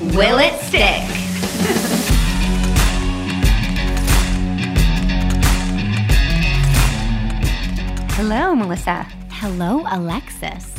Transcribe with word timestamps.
will 0.00 0.38
it 0.38 0.60
stick? 0.60 1.02
Hello, 8.18 8.54
Melissa. 8.54 9.04
Hello, 9.30 9.84
Alexis. 9.90 10.72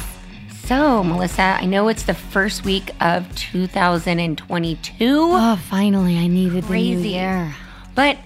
So, 0.65 1.03
Melissa, 1.03 1.41
I 1.61 1.65
know 1.65 1.87
it's 1.87 2.03
the 2.03 2.13
first 2.13 2.65
week 2.65 2.91
of 2.99 3.33
2022, 3.35 5.05
Oh, 5.31 5.55
finally, 5.69 6.17
I 6.17 6.27
needed 6.27 6.51
the 6.63 6.67
new 6.73 6.95
Crazy. 6.95 7.09
year. 7.09 7.53
but 7.95 8.17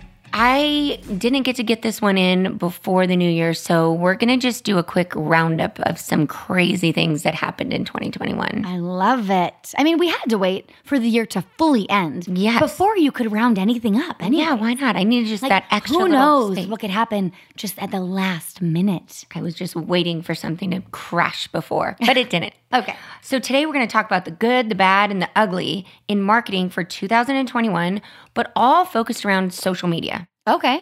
I 0.43 0.99
didn't 1.19 1.43
get 1.43 1.57
to 1.57 1.63
get 1.63 1.83
this 1.83 2.01
one 2.01 2.17
in 2.17 2.57
before 2.57 3.05
the 3.05 3.15
new 3.15 3.29
year. 3.29 3.53
So, 3.53 3.93
we're 3.93 4.15
going 4.15 4.39
to 4.39 4.41
just 4.41 4.63
do 4.63 4.79
a 4.79 4.83
quick 4.83 5.13
roundup 5.15 5.79
of 5.81 5.99
some 5.99 6.25
crazy 6.25 6.91
things 6.91 7.21
that 7.21 7.35
happened 7.35 7.71
in 7.71 7.85
2021. 7.85 8.65
I 8.65 8.77
love 8.79 9.29
it. 9.29 9.53
I 9.77 9.83
mean, 9.83 9.99
we 9.99 10.07
had 10.07 10.25
to 10.29 10.39
wait 10.39 10.71
for 10.83 10.97
the 10.97 11.07
year 11.07 11.27
to 11.27 11.43
fully 11.59 11.87
end 11.91 12.27
Yes. 12.27 12.59
before 12.59 12.97
you 12.97 13.11
could 13.11 13.31
round 13.31 13.59
anything 13.59 13.97
up. 13.99 14.15
Anyway. 14.19 14.41
Yeah, 14.41 14.55
why 14.55 14.73
not? 14.73 14.95
I 14.95 15.03
needed 15.03 15.27
just 15.29 15.43
Like, 15.43 15.49
that 15.51 15.65
extra 15.69 15.99
Who 15.99 16.07
knows 16.07 16.53
space. 16.57 16.67
what 16.67 16.79
could 16.79 16.89
happen 16.89 17.33
just 17.55 17.77
at 17.77 17.91
the 17.91 18.01
last 18.01 18.63
minute? 18.63 19.25
I 19.35 19.43
was 19.43 19.53
just 19.53 19.75
waiting 19.75 20.23
for 20.23 20.33
something 20.33 20.71
to 20.71 20.81
crash 20.89 21.49
before, 21.49 21.97
but 22.03 22.17
it 22.17 22.31
didn't. 22.31 22.53
Okay. 22.73 22.95
So 23.21 23.37
today 23.37 23.65
we're 23.65 23.73
going 23.73 23.85
to 23.85 23.91
talk 23.91 24.05
about 24.05 24.23
the 24.23 24.31
good, 24.31 24.69
the 24.69 24.75
bad, 24.75 25.11
and 25.11 25.21
the 25.21 25.27
ugly 25.35 25.85
in 26.07 26.21
marketing 26.21 26.69
for 26.69 26.85
2021, 26.85 28.01
but 28.33 28.49
all 28.55 28.85
focused 28.85 29.25
around 29.25 29.53
social 29.53 29.89
media. 29.89 30.25
Okay. 30.47 30.81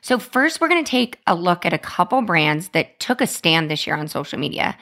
So 0.00 0.18
first 0.18 0.60
we're 0.60 0.68
going 0.68 0.84
to 0.84 0.90
take 0.90 1.18
a 1.26 1.34
look 1.34 1.64
at 1.64 1.72
a 1.72 1.78
couple 1.78 2.22
brands 2.22 2.70
that 2.70 2.98
took 2.98 3.20
a 3.20 3.26
stand 3.26 3.70
this 3.70 3.86
year 3.86 3.96
on 3.96 4.08
social 4.08 4.38
media. 4.38 4.76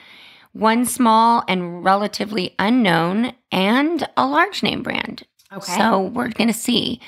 One 0.53 0.85
small 0.85 1.45
and 1.47 1.85
relatively 1.85 2.55
unknown 2.59 3.33
and 3.53 4.09
a 4.17 4.27
large 4.27 4.63
name 4.63 4.83
brand. 4.83 5.23
Okay. 5.53 5.77
So 5.77 6.01
we're 6.01 6.31
going 6.31 6.49
to 6.49 6.55
see 6.55 7.01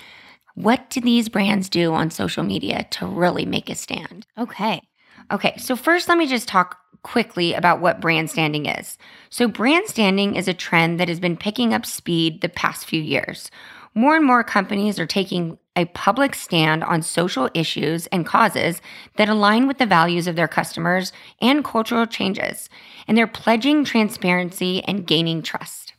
what 0.55 0.91
do 0.91 1.01
these 1.01 1.29
brands 1.29 1.69
do 1.69 1.95
on 1.95 2.11
social 2.11 2.45
media 2.45 2.87
to 2.91 3.07
really 3.07 3.47
make 3.47 3.71
a 3.71 3.75
stand. 3.75 4.27
Okay. 4.37 4.83
Okay, 5.31 5.57
so 5.57 5.77
first 5.77 6.09
let 6.09 6.19
me 6.19 6.27
just 6.27 6.49
talk 6.49 6.79
quickly 7.03 7.55
about 7.55 7.81
what 7.81 8.01
brand 8.01 8.31
standing 8.31 8.67
is. 8.67 8.99
So, 9.31 9.49
brand 9.49 9.89
standing 9.89 10.37
is 10.37 10.49
a 10.49 10.55
trend 10.55 11.01
that 11.01 11.09
has 11.09 11.21
been 11.21 11.37
picking 11.37 11.75
up 11.75 11.87
speed 11.87 12.41
the 12.41 12.49
past 12.49 12.87
few 12.87 13.01
years. 13.01 13.51
More 13.95 14.17
and 14.17 14.25
more 14.25 14.45
companies 14.45 14.99
are 14.99 15.07
taking 15.07 15.59
a 15.77 15.87
public 15.87 16.35
stand 16.35 16.85
on 16.85 17.03
social 17.03 17.49
issues 17.55 18.07
and 18.09 18.27
causes 18.27 18.83
that 19.17 19.29
align 19.29 19.67
with 19.67 19.79
the 19.79 19.87
values 19.87 20.27
of 20.27 20.37
their 20.37 20.49
customers 20.49 21.13
and 21.41 21.65
cultural 21.65 22.07
changes, 22.07 22.69
and 23.09 23.17
they're 23.17 23.27
pledging 23.27 23.85
transparency 23.85 24.83
and 24.85 25.07
gaining 25.07 25.43
trust. 25.43 25.95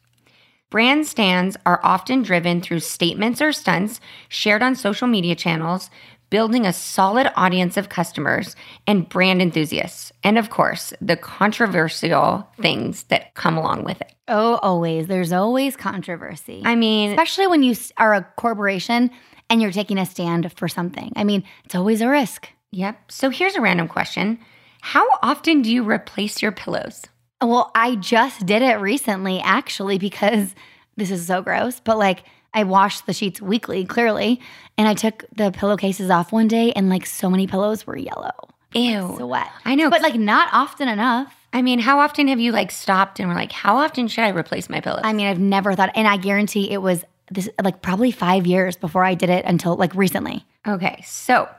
Brand 0.69 1.05
stands 1.05 1.55
are 1.65 1.79
often 1.83 2.23
driven 2.23 2.59
through 2.59 2.79
statements 2.79 3.41
or 3.41 3.51
stunts 3.51 3.99
shared 4.27 4.63
on 4.63 4.75
social 4.75 5.07
media 5.07 5.35
channels, 5.35 5.91
building 6.31 6.65
a 6.65 6.73
solid 6.73 7.31
audience 7.35 7.77
of 7.77 7.89
customers 7.89 8.55
and 8.87 9.07
brand 9.07 9.39
enthusiasts. 9.39 10.11
And 10.23 10.35
of 10.35 10.49
course, 10.49 10.91
the 10.99 11.15
controversial 11.15 12.49
things 12.59 13.03
that 13.03 13.35
come 13.35 13.55
along 13.55 13.83
with 13.83 14.01
it. 14.01 14.15
Oh, 14.27 14.55
always. 14.63 15.05
There's 15.05 15.31
always 15.31 15.75
controversy. 15.75 16.63
I 16.65 16.75
mean, 16.75 17.11
Especially 17.11 17.45
when 17.45 17.61
you 17.61 17.75
are 17.97 18.15
a 18.15 18.23
corporation 18.37 19.11
and 19.53 19.61
you're 19.61 19.71
taking 19.71 19.99
a 19.99 20.05
stand 20.05 20.51
for 20.53 20.67
something. 20.67 21.13
I 21.15 21.23
mean, 21.23 21.43
it's 21.63 21.75
always 21.75 22.01
a 22.01 22.09
risk. 22.09 22.49
yep. 22.71 22.99
So 23.11 23.29
here's 23.29 23.55
a 23.55 23.61
random 23.61 23.87
question 23.87 24.39
How 24.81 25.07
often 25.21 25.61
do 25.61 25.71
you 25.71 25.83
replace 25.83 26.41
your 26.41 26.51
pillows? 26.51 27.03
Well, 27.39 27.71
I 27.75 27.95
just 27.95 28.47
did 28.47 28.63
it 28.63 28.79
recently, 28.79 29.39
actually, 29.41 29.99
because 29.99 30.55
this 30.97 31.11
is 31.11 31.27
so 31.27 31.43
gross, 31.43 31.79
but 31.79 31.99
like 31.99 32.23
I 32.51 32.63
washed 32.63 33.05
the 33.05 33.13
sheets 33.13 33.39
weekly, 33.41 33.85
clearly, 33.85 34.41
and 34.75 34.87
I 34.87 34.95
took 34.95 35.23
the 35.35 35.51
pillowcases 35.51 36.09
off 36.09 36.31
one 36.31 36.47
day, 36.47 36.71
and 36.71 36.89
like 36.89 37.05
so 37.05 37.29
many 37.29 37.45
pillows 37.45 37.85
were 37.85 37.95
yellow. 37.95 38.33
Ew. 38.73 39.15
So 39.19 39.27
wet. 39.27 39.51
I 39.65 39.75
know. 39.75 39.91
But 39.91 40.01
like 40.01 40.15
not 40.15 40.49
often 40.51 40.87
enough. 40.87 41.31
I 41.55 41.61
mean, 41.61 41.77
how 41.77 41.99
often 41.99 42.27
have 42.29 42.39
you 42.39 42.51
like 42.51 42.71
stopped 42.71 43.19
and 43.19 43.29
were 43.29 43.35
like, 43.35 43.51
how 43.51 43.77
often 43.77 44.07
should 44.07 44.23
I 44.23 44.29
replace 44.29 44.67
my 44.67 44.79
pillows? 44.79 45.01
I 45.03 45.13
mean, 45.13 45.27
I've 45.27 45.39
never 45.39 45.75
thought, 45.75 45.91
and 45.93 46.07
I 46.07 46.17
guarantee 46.17 46.71
it 46.71 46.81
was 46.81 47.05
this 47.31 47.49
like 47.61 47.81
probably 47.81 48.11
five 48.11 48.45
years 48.45 48.75
before 48.75 49.03
I 49.03 49.13
did 49.13 49.29
it 49.29 49.45
until 49.45 49.75
like 49.75 49.93
recently. 49.95 50.45
Okay, 50.67 51.03
so 51.05 51.49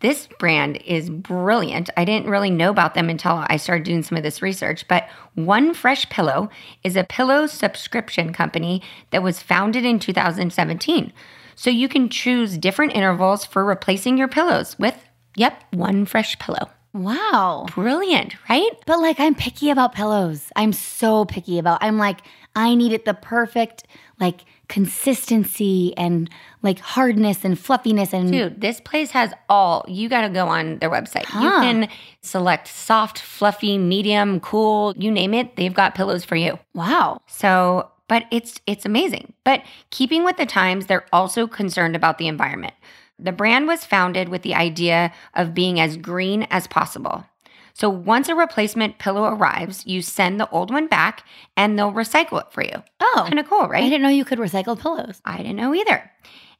this 0.00 0.28
brand 0.38 0.78
is 0.78 1.10
brilliant. 1.10 1.90
I 1.96 2.04
didn't 2.04 2.30
really 2.30 2.50
know 2.50 2.70
about 2.70 2.94
them 2.94 3.10
until 3.10 3.44
I 3.46 3.56
started 3.58 3.84
doing 3.84 4.02
some 4.02 4.16
of 4.16 4.24
this 4.24 4.40
research, 4.42 4.88
but 4.88 5.08
One 5.34 5.74
Fresh 5.74 6.08
Pillow 6.08 6.48
is 6.82 6.96
a 6.96 7.04
pillow 7.04 7.46
subscription 7.46 8.32
company 8.32 8.82
that 9.10 9.22
was 9.22 9.42
founded 9.42 9.84
in 9.84 9.98
2017. 9.98 11.12
So 11.54 11.68
you 11.68 11.88
can 11.88 12.08
choose 12.08 12.56
different 12.56 12.94
intervals 12.94 13.44
for 13.44 13.62
replacing 13.62 14.16
your 14.16 14.28
pillows 14.28 14.78
with, 14.78 14.96
yep, 15.36 15.62
One 15.70 16.06
Fresh 16.06 16.38
Pillow. 16.38 16.70
Wow. 16.92 17.66
Brilliant, 17.74 18.34
right? 18.48 18.70
But 18.86 19.00
like 19.00 19.20
I'm 19.20 19.34
picky 19.34 19.70
about 19.70 19.94
pillows. 19.94 20.50
I'm 20.56 20.72
so 20.72 21.24
picky 21.24 21.58
about. 21.58 21.78
I'm 21.82 21.98
like 21.98 22.20
I 22.56 22.74
need 22.74 22.92
it 22.92 23.04
the 23.04 23.14
perfect 23.14 23.84
like 24.18 24.40
consistency 24.70 25.92
and 25.96 26.30
like 26.62 26.78
hardness 26.78 27.44
and 27.44 27.58
fluffiness 27.58 28.14
and 28.14 28.30
Dude, 28.30 28.60
this 28.60 28.80
place 28.80 29.10
has 29.10 29.34
all. 29.48 29.84
You 29.88 30.08
got 30.08 30.22
to 30.22 30.28
go 30.28 30.46
on 30.46 30.78
their 30.78 30.88
website. 30.88 31.26
You 31.34 31.50
can 31.50 31.88
select 32.22 32.68
soft, 32.68 33.18
fluffy, 33.18 33.76
medium, 33.76 34.40
cool, 34.40 34.94
you 34.96 35.10
name 35.10 35.34
it. 35.34 35.56
They've 35.56 35.74
got 35.74 35.94
pillows 35.94 36.24
for 36.24 36.36
you. 36.36 36.58
wow. 36.72 37.20
So, 37.26 37.90
but 38.08 38.26
it's 38.30 38.60
it's 38.66 38.86
amazing. 38.86 39.32
But 39.44 39.62
keeping 39.90 40.24
with 40.24 40.36
the 40.36 40.46
times, 40.46 40.86
they're 40.86 41.06
also 41.12 41.46
concerned 41.46 41.96
about 41.96 42.18
the 42.18 42.28
environment. 42.28 42.74
The 43.18 43.32
brand 43.32 43.66
was 43.66 43.84
founded 43.84 44.28
with 44.28 44.42
the 44.42 44.54
idea 44.54 45.12
of 45.34 45.52
being 45.52 45.78
as 45.80 45.96
green 45.96 46.44
as 46.50 46.66
possible. 46.66 47.26
So 47.74 47.88
once 47.88 48.28
a 48.28 48.34
replacement 48.34 48.98
pillow 48.98 49.24
arrives, 49.24 49.86
you 49.86 50.02
send 50.02 50.38
the 50.40 50.48
old 50.50 50.70
one 50.70 50.86
back 50.86 51.24
and 51.56 51.78
they'll 51.78 51.92
recycle 51.92 52.40
it 52.40 52.52
for 52.52 52.62
you. 52.62 52.82
Oh, 53.00 53.24
Kind 53.26 53.38
of 53.38 53.48
cool, 53.48 53.68
right? 53.68 53.84
I 53.84 53.88
didn't 53.88 54.02
know 54.02 54.08
you 54.08 54.24
could 54.24 54.38
recycle 54.38 54.78
pillows. 54.78 55.20
I 55.24 55.38
didn't 55.38 55.56
know 55.56 55.74
either. 55.74 56.10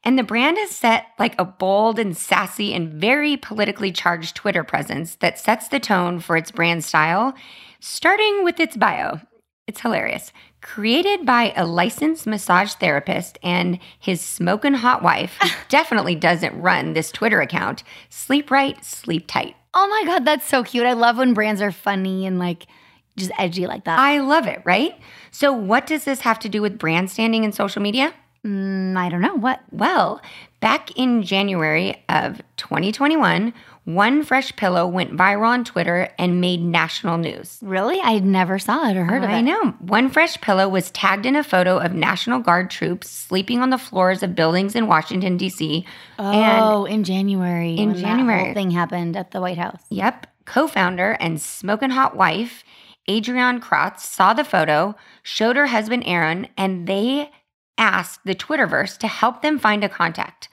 And 0.03 0.17
the 0.17 0.23
brand 0.23 0.57
has 0.57 0.71
set 0.71 1.05
like 1.19 1.35
a 1.39 1.45
bold 1.45 1.99
and 1.99 2.17
sassy 2.17 2.73
and 2.73 2.91
very 2.93 3.37
politically 3.37 3.91
charged 3.91 4.35
Twitter 4.35 4.63
presence 4.63 5.15
that 5.15 5.37
sets 5.37 5.67
the 5.67 5.79
tone 5.79 6.19
for 6.19 6.35
its 6.35 6.49
brand 6.49 6.83
style, 6.83 7.35
starting 7.79 8.43
with 8.43 8.59
its 8.59 8.75
bio. 8.75 9.19
It's 9.67 9.81
hilarious. 9.81 10.33
Created 10.61 11.25
by 11.25 11.53
a 11.55 11.65
licensed 11.65 12.25
massage 12.25 12.73
therapist 12.73 13.37
and 13.43 13.79
his 13.99 14.21
smoking 14.21 14.73
hot 14.73 15.03
wife, 15.03 15.37
who 15.41 15.49
definitely 15.69 16.15
doesn't 16.15 16.59
run 16.59 16.93
this 16.93 17.11
Twitter 17.11 17.39
account, 17.41 17.83
sleep 18.09 18.49
right, 18.49 18.83
sleep 18.83 19.27
tight. 19.27 19.55
Oh 19.73 19.87
my 19.87 20.03
god, 20.05 20.25
that's 20.25 20.47
so 20.47 20.63
cute. 20.63 20.85
I 20.85 20.93
love 20.93 21.17
when 21.17 21.33
brands 21.33 21.61
are 21.61 21.71
funny 21.71 22.25
and 22.25 22.39
like 22.39 22.67
just 23.15 23.31
edgy 23.37 23.67
like 23.67 23.85
that. 23.85 23.99
I 23.99 24.19
love 24.19 24.47
it, 24.47 24.61
right? 24.65 24.99
So, 25.31 25.51
what 25.53 25.87
does 25.87 26.03
this 26.03 26.21
have 26.21 26.39
to 26.39 26.49
do 26.49 26.61
with 26.61 26.77
brand 26.77 27.09
standing 27.09 27.43
in 27.43 27.51
social 27.51 27.81
media? 27.81 28.13
Mm, 28.45 28.97
I 28.97 29.09
don't 29.09 29.21
know 29.21 29.35
what. 29.35 29.61
Well, 29.71 30.21
back 30.59 30.97
in 30.97 31.23
January 31.23 32.03
of 32.09 32.41
2021, 32.57 33.53
one 33.83 34.23
fresh 34.23 34.55
pillow 34.55 34.85
went 34.85 35.17
viral 35.17 35.47
on 35.47 35.63
Twitter 35.63 36.09
and 36.19 36.39
made 36.39 36.61
national 36.61 37.17
news. 37.17 37.57
Really, 37.63 37.99
I 37.99 38.19
never 38.19 38.59
saw 38.59 38.87
it 38.89 38.95
or 38.95 39.05
heard 39.05 39.23
of 39.23 39.29
it. 39.29 39.33
I 39.33 39.41
know. 39.41 39.71
One 39.79 40.09
fresh 40.09 40.39
pillow 40.39 40.69
was 40.69 40.91
tagged 40.91 41.25
in 41.25 41.35
a 41.35 41.43
photo 41.43 41.79
of 41.79 41.93
National 41.93 42.39
Guard 42.39 42.69
troops 42.69 43.09
sleeping 43.09 43.59
on 43.59 43.71
the 43.71 43.79
floors 43.79 44.21
of 44.21 44.35
buildings 44.35 44.75
in 44.75 44.85
Washington, 44.87 45.35
D.C. 45.35 45.85
Oh, 46.19 46.85
in 46.85 47.03
January. 47.03 47.75
In 47.75 47.95
January. 47.95 48.45
whole 48.45 48.53
thing 48.53 48.71
happened 48.71 49.17
at 49.17 49.31
the 49.31 49.41
White 49.41 49.57
House. 49.57 49.81
Yep. 49.89 50.27
Co 50.45 50.67
founder 50.67 51.17
and 51.19 51.41
smoking 51.41 51.89
hot 51.89 52.15
wife, 52.15 52.63
Adrienne 53.09 53.61
Kratz, 53.61 54.01
saw 54.01 54.33
the 54.33 54.43
photo, 54.43 54.95
showed 55.23 55.55
her 55.55 55.67
husband 55.67 56.03
Aaron, 56.05 56.47
and 56.55 56.87
they 56.87 57.31
asked 57.79 58.19
the 58.25 58.35
Twitterverse 58.35 58.97
to 58.99 59.07
help 59.07 59.41
them 59.41 59.57
find 59.57 59.83
a 59.83 59.89
contact. 59.89 60.49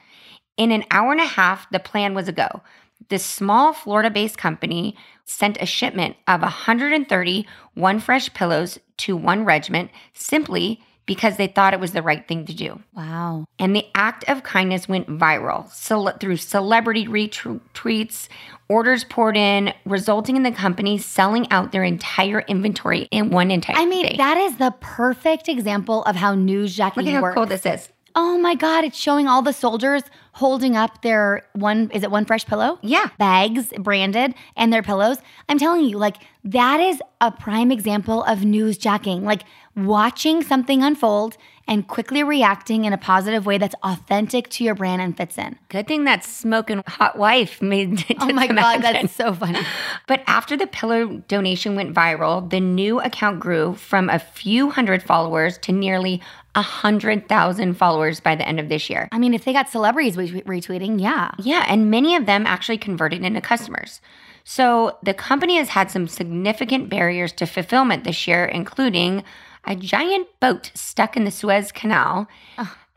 In 0.56 0.72
an 0.72 0.84
hour 0.90 1.12
and 1.12 1.20
a 1.20 1.26
half, 1.26 1.70
the 1.70 1.78
plan 1.78 2.14
was 2.14 2.26
a 2.26 2.32
go. 2.32 2.62
This 3.08 3.24
small 3.24 3.72
Florida 3.72 4.10
based 4.10 4.38
company 4.38 4.96
sent 5.24 5.56
a 5.60 5.66
shipment 5.66 6.16
of 6.26 6.42
130 6.42 7.46
One 7.74 8.00
Fresh 8.00 8.34
pillows 8.34 8.78
to 8.98 9.16
one 9.16 9.44
regiment 9.44 9.90
simply 10.12 10.80
because 11.08 11.38
they 11.38 11.46
thought 11.46 11.72
it 11.72 11.80
was 11.80 11.92
the 11.92 12.02
right 12.02 12.28
thing 12.28 12.44
to 12.44 12.52
do. 12.52 12.82
Wow. 12.94 13.46
And 13.58 13.74
the 13.74 13.86
act 13.94 14.24
of 14.28 14.42
kindness 14.42 14.86
went 14.88 15.08
viral 15.08 15.70
through 16.20 16.36
celebrity 16.36 17.06
retweets, 17.06 18.28
orders 18.68 19.04
poured 19.04 19.38
in, 19.38 19.72
resulting 19.86 20.36
in 20.36 20.42
the 20.42 20.52
company 20.52 20.98
selling 20.98 21.50
out 21.50 21.72
their 21.72 21.82
entire 21.82 22.40
inventory 22.40 23.08
in 23.10 23.30
one 23.30 23.50
entire 23.50 23.76
I 23.76 23.86
mean, 23.86 24.04
day. 24.04 24.16
that 24.18 24.36
is 24.36 24.56
the 24.56 24.74
perfect 24.80 25.48
example 25.48 26.02
of 26.04 26.14
how 26.14 26.34
news 26.34 26.76
newsjacking 26.76 26.96
Look 26.96 27.06
at 27.06 27.14
how 27.14 27.22
works. 27.22 27.34
cool 27.34 27.46
this 27.46 27.64
is. 27.64 27.88
Oh 28.14 28.38
my 28.38 28.54
God, 28.54 28.84
it's 28.84 28.98
showing 28.98 29.26
all 29.28 29.42
the 29.42 29.52
soldiers 29.52 30.02
holding 30.32 30.76
up 30.76 31.02
their 31.02 31.42
one, 31.52 31.90
is 31.92 32.02
it 32.02 32.10
one 32.10 32.24
fresh 32.24 32.46
pillow? 32.46 32.78
Yeah. 32.82 33.08
Bags 33.18 33.72
branded 33.78 34.34
and 34.56 34.72
their 34.72 34.82
pillows. 34.82 35.18
I'm 35.48 35.58
telling 35.58 35.84
you, 35.84 35.98
like, 35.98 36.16
that 36.44 36.80
is 36.80 37.00
a 37.20 37.30
prime 37.30 37.70
example 37.70 38.22
of 38.24 38.40
newsjacking. 38.40 39.22
Like, 39.22 39.42
watching 39.76 40.42
something 40.42 40.82
unfold 40.82 41.36
and 41.68 41.86
quickly 41.86 42.22
reacting 42.24 42.86
in 42.86 42.92
a 42.92 42.98
positive 42.98 43.46
way 43.46 43.58
that's 43.58 43.74
authentic 43.82 44.48
to 44.48 44.64
your 44.64 44.74
brand 44.74 45.02
and 45.02 45.16
fits 45.16 45.38
in. 45.38 45.56
Good 45.68 45.86
thing 45.86 46.04
that 46.04 46.24
smoking 46.24 46.82
hot 46.86 47.16
wife 47.16 47.60
made 47.62 48.04
it. 48.08 48.16
Oh 48.18 48.32
my 48.32 48.46
God, 48.46 48.78
that's 48.78 49.14
so 49.14 49.32
funny. 49.32 49.60
But 50.06 50.22
after 50.26 50.56
the 50.56 50.66
pillow 50.66 51.22
donation 51.28 51.76
went 51.76 51.94
viral, 51.94 52.48
the 52.48 52.60
new 52.60 52.98
account 53.00 53.40
grew 53.40 53.74
from 53.74 54.08
a 54.08 54.18
few 54.18 54.70
hundred 54.70 55.02
followers 55.02 55.58
to 55.58 55.72
nearly 55.72 56.22
a 56.54 56.62
hundred 56.62 57.28
thousand 57.28 57.74
followers 57.74 58.20
by 58.20 58.34
the 58.34 58.48
end 58.48 58.58
of 58.58 58.70
this 58.70 58.88
year. 58.88 59.08
I 59.12 59.18
mean, 59.18 59.34
if 59.34 59.44
they 59.44 59.52
got 59.52 59.68
celebrities 59.68 60.16
re- 60.16 60.42
retweeting, 60.42 61.00
yeah. 61.00 61.32
Yeah, 61.38 61.64
and 61.68 61.90
many 61.90 62.16
of 62.16 62.24
them 62.24 62.46
actually 62.46 62.78
converted 62.78 63.22
into 63.22 63.42
customers. 63.42 64.00
So 64.44 64.96
the 65.02 65.12
company 65.12 65.56
has 65.58 65.68
had 65.68 65.90
some 65.90 66.08
significant 66.08 66.88
barriers 66.88 67.32
to 67.32 67.46
fulfillment 67.46 68.04
this 68.04 68.26
year, 68.26 68.46
including 68.46 69.22
a 69.68 69.76
giant 69.76 70.26
boat 70.40 70.72
stuck 70.74 71.16
in 71.16 71.22
the 71.22 71.30
Suez 71.30 71.70
Canal. 71.70 72.26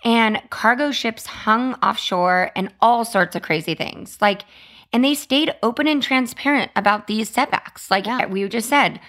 And 0.04 0.42
cargo 0.50 0.90
ships 0.92 1.28
hung 1.28 1.76
offshore 1.76 2.50
and 2.56 2.74
all 2.82 3.06
sorts 3.06 3.36
of 3.36 3.44
crazy 3.44 3.76
things. 3.76 4.18
Like, 4.20 4.42
and 4.92 5.06
they 5.06 5.14
stayed 5.14 5.54
open 5.62 5.88
and 5.88 6.02
transparent 6.02 6.72
about 6.76 7.06
these 7.06 7.30
setbacks. 7.30 7.92
Like 7.92 8.08
Yeah. 8.08 8.26
we 8.26 8.50
just 8.50 8.68
said, 8.68 9.00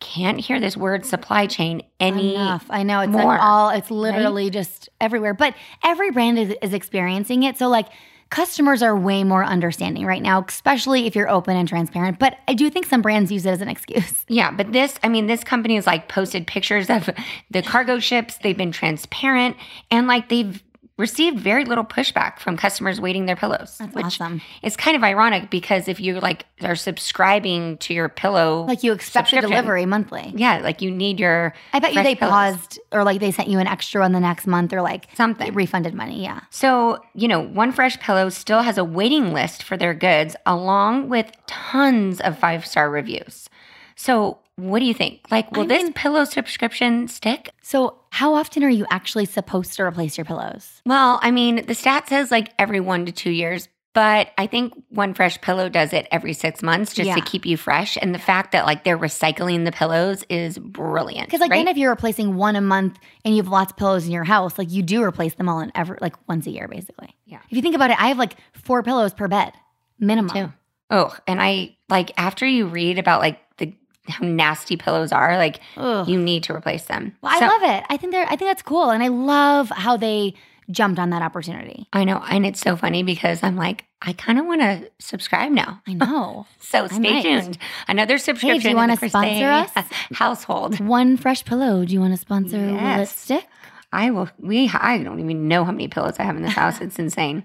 can't 0.00 0.40
hear 0.40 0.58
this 0.58 0.76
word 0.76 1.06
supply 1.06 1.46
chain 1.46 1.82
any 2.00 2.34
Enough. 2.34 2.66
I 2.68 2.82
know 2.82 3.00
it's 3.00 3.12
more, 3.12 3.22
like 3.24 3.40
all 3.40 3.68
it's 3.70 3.90
literally 3.92 4.50
just 4.50 4.88
everywhere. 5.00 5.34
But 5.34 5.54
every 5.84 6.10
brand 6.10 6.38
is, 6.38 6.54
is 6.62 6.72
experiencing 6.72 7.44
it. 7.44 7.56
So 7.56 7.68
like 7.68 7.86
customers 8.30 8.82
are 8.82 8.96
way 8.96 9.24
more 9.24 9.44
understanding 9.44 10.06
right 10.06 10.22
now, 10.22 10.44
especially 10.48 11.06
if 11.06 11.14
you're 11.14 11.28
open 11.28 11.56
and 11.56 11.68
transparent. 11.68 12.18
But 12.18 12.38
I 12.48 12.54
do 12.54 12.70
think 12.70 12.86
some 12.86 13.02
brands 13.02 13.30
use 13.30 13.44
it 13.44 13.50
as 13.50 13.60
an 13.60 13.68
excuse. 13.68 14.24
Yeah, 14.30 14.52
but 14.52 14.70
this, 14.72 14.94
I 15.02 15.08
mean, 15.08 15.26
this 15.26 15.42
company 15.42 15.74
has 15.74 15.88
like 15.88 16.08
posted 16.08 16.46
pictures 16.46 16.88
of 16.88 17.10
the 17.50 17.62
cargo 17.62 17.98
ships. 17.98 18.38
They've 18.38 18.56
been 18.56 18.70
transparent 18.70 19.56
and 19.90 20.06
like 20.06 20.28
they've 20.28 20.62
received 21.00 21.40
very 21.40 21.64
little 21.64 21.84
pushback 21.84 22.38
from 22.38 22.56
customers 22.56 23.00
waiting 23.00 23.26
their 23.26 23.34
pillows. 23.36 23.78
That's 23.78 23.94
which 23.94 24.04
awesome. 24.04 24.40
is 24.62 24.76
kind 24.76 24.96
of 24.96 25.02
ironic 25.02 25.50
because 25.50 25.88
if 25.88 25.98
you 25.98 26.20
like 26.20 26.46
are 26.62 26.76
subscribing 26.76 27.78
to 27.78 27.94
your 27.94 28.08
pillow, 28.08 28.64
Like 28.66 28.82
you 28.84 28.92
expect 28.92 29.32
a 29.32 29.40
delivery 29.40 29.86
monthly. 29.86 30.32
Yeah, 30.36 30.58
like 30.58 30.82
you 30.82 30.90
need 30.90 31.18
your 31.18 31.54
I 31.72 31.80
bet 31.80 31.94
you 31.94 32.02
they 32.02 32.14
pillows. 32.14 32.30
paused 32.32 32.78
or 32.92 33.02
like 33.02 33.18
they 33.20 33.32
sent 33.32 33.48
you 33.48 33.58
an 33.58 33.66
extra 33.66 34.00
one 34.02 34.12
the 34.12 34.20
next 34.20 34.46
month 34.46 34.72
or 34.72 34.82
like 34.82 35.08
Something. 35.16 35.52
refunded 35.54 35.94
money. 35.94 36.22
Yeah. 36.22 36.40
So, 36.50 37.02
you 37.14 37.26
know, 37.28 37.40
One 37.40 37.72
Fresh 37.72 37.98
Pillow 38.00 38.28
still 38.28 38.62
has 38.62 38.78
a 38.78 38.84
waiting 38.84 39.32
list 39.32 39.62
for 39.62 39.76
their 39.76 39.94
goods 39.94 40.36
along 40.46 41.08
with 41.08 41.32
tons 41.46 42.20
of 42.20 42.38
five 42.38 42.66
star 42.66 42.90
reviews. 42.90 43.48
So, 43.96 44.38
what 44.56 44.80
do 44.80 44.84
you 44.84 44.94
think? 44.94 45.20
Like, 45.30 45.50
will 45.52 45.62
I 45.62 45.66
this 45.66 45.90
pillow 45.94 46.24
subscription 46.24 47.08
stick? 47.08 47.50
So 47.62 47.99
how 48.10 48.34
often 48.34 48.62
are 48.64 48.70
you 48.70 48.86
actually 48.90 49.24
supposed 49.24 49.74
to 49.74 49.82
replace 49.82 50.18
your 50.18 50.24
pillows? 50.24 50.82
Well, 50.84 51.18
I 51.22 51.30
mean, 51.30 51.64
the 51.66 51.74
stat 51.74 52.08
says 52.08 52.30
like 52.30 52.52
every 52.58 52.80
one 52.80 53.06
to 53.06 53.12
two 53.12 53.30
years, 53.30 53.68
but 53.92 54.30
I 54.38 54.46
think 54.46 54.74
One 54.90 55.14
Fresh 55.14 55.40
Pillow 55.40 55.68
does 55.68 55.92
it 55.92 56.06
every 56.12 56.32
six 56.32 56.62
months 56.62 56.94
just 56.94 57.12
to 57.12 57.20
keep 57.22 57.44
you 57.44 57.56
fresh. 57.56 57.98
And 58.00 58.14
the 58.14 58.20
fact 58.20 58.52
that 58.52 58.64
like 58.64 58.84
they're 58.84 58.98
recycling 58.98 59.64
the 59.64 59.72
pillows 59.72 60.24
is 60.28 60.58
brilliant. 60.58 61.26
Because 61.26 61.40
like 61.40 61.50
right? 61.50 61.58
then 61.58 61.68
if 61.68 61.76
you're 61.76 61.90
replacing 61.90 62.36
one 62.36 62.54
a 62.54 62.60
month 62.60 62.98
and 63.24 63.34
you 63.34 63.42
have 63.42 63.50
lots 63.50 63.72
of 63.72 63.76
pillows 63.76 64.06
in 64.06 64.12
your 64.12 64.22
house, 64.22 64.58
like 64.58 64.70
you 64.70 64.82
do 64.84 65.02
replace 65.02 65.34
them 65.34 65.48
all 65.48 65.58
in 65.58 65.72
ever 65.74 65.98
like 66.00 66.14
once 66.28 66.46
a 66.46 66.50
year 66.50 66.68
basically. 66.68 67.16
Yeah. 67.26 67.40
If 67.50 67.56
you 67.56 67.62
think 67.62 67.74
about 67.74 67.90
it, 67.90 68.00
I 68.00 68.08
have 68.08 68.18
like 68.18 68.36
four 68.52 68.84
pillows 68.84 69.12
per 69.12 69.26
bed 69.26 69.54
minimum. 69.98 70.30
too. 70.30 70.52
oh, 70.90 71.16
and 71.26 71.42
I 71.42 71.76
like 71.88 72.12
after 72.16 72.46
you 72.46 72.66
read 72.66 72.98
about 72.98 73.20
like 73.20 73.40
the 73.56 73.74
how 74.08 74.24
nasty 74.26 74.76
pillows 74.76 75.12
are, 75.12 75.36
like 75.36 75.60
Ugh. 75.76 76.08
you 76.08 76.18
need 76.20 76.42
to 76.44 76.54
replace 76.54 76.84
them. 76.84 77.14
Well, 77.22 77.32
I 77.34 77.46
love 77.46 77.62
it. 77.62 77.84
I 77.88 77.96
think 77.96 78.12
they're 78.12 78.24
I 78.26 78.36
think 78.36 78.50
that's 78.50 78.62
cool, 78.62 78.90
and 78.90 79.02
I 79.02 79.08
love 79.08 79.68
how 79.70 79.96
they 79.96 80.34
jumped 80.70 80.98
on 81.00 81.10
that 81.10 81.22
opportunity. 81.22 81.86
I 81.92 82.04
know, 82.04 82.22
and 82.30 82.46
it's 82.46 82.60
so 82.60 82.76
funny 82.76 83.02
because 83.02 83.42
I'm 83.42 83.56
like, 83.56 83.84
I 84.02 84.12
kind 84.12 84.38
of 84.38 84.46
want 84.46 84.60
to 84.60 84.90
subscribe 84.98 85.50
now. 85.52 85.82
I 85.86 85.94
know. 85.94 86.46
So 86.60 86.86
stay 86.86 87.22
tuned. 87.22 87.58
Another 87.88 88.16
subscription. 88.16 88.60
Do 88.62 88.68
you 88.70 88.76
wanna 88.76 88.96
the 88.96 89.08
sponsor 89.08 89.50
us? 89.50 89.72
Household. 90.12 90.78
One 90.78 91.16
fresh 91.16 91.44
pillow. 91.44 91.84
Do 91.84 91.92
you 91.92 92.00
want 92.00 92.12
to 92.12 92.16
sponsor 92.16 92.58
Yes. 92.58 92.98
lipstick? 93.28 93.46
I 93.92 94.12
will. 94.12 94.28
We. 94.38 94.70
I 94.72 94.98
don't 95.02 95.18
even 95.18 95.48
know 95.48 95.64
how 95.64 95.72
many 95.72 95.88
pillows 95.88 96.14
I 96.20 96.22
have 96.22 96.36
in 96.36 96.42
this 96.42 96.52
house. 96.52 96.80
It's 96.80 96.98
insane. 97.00 97.42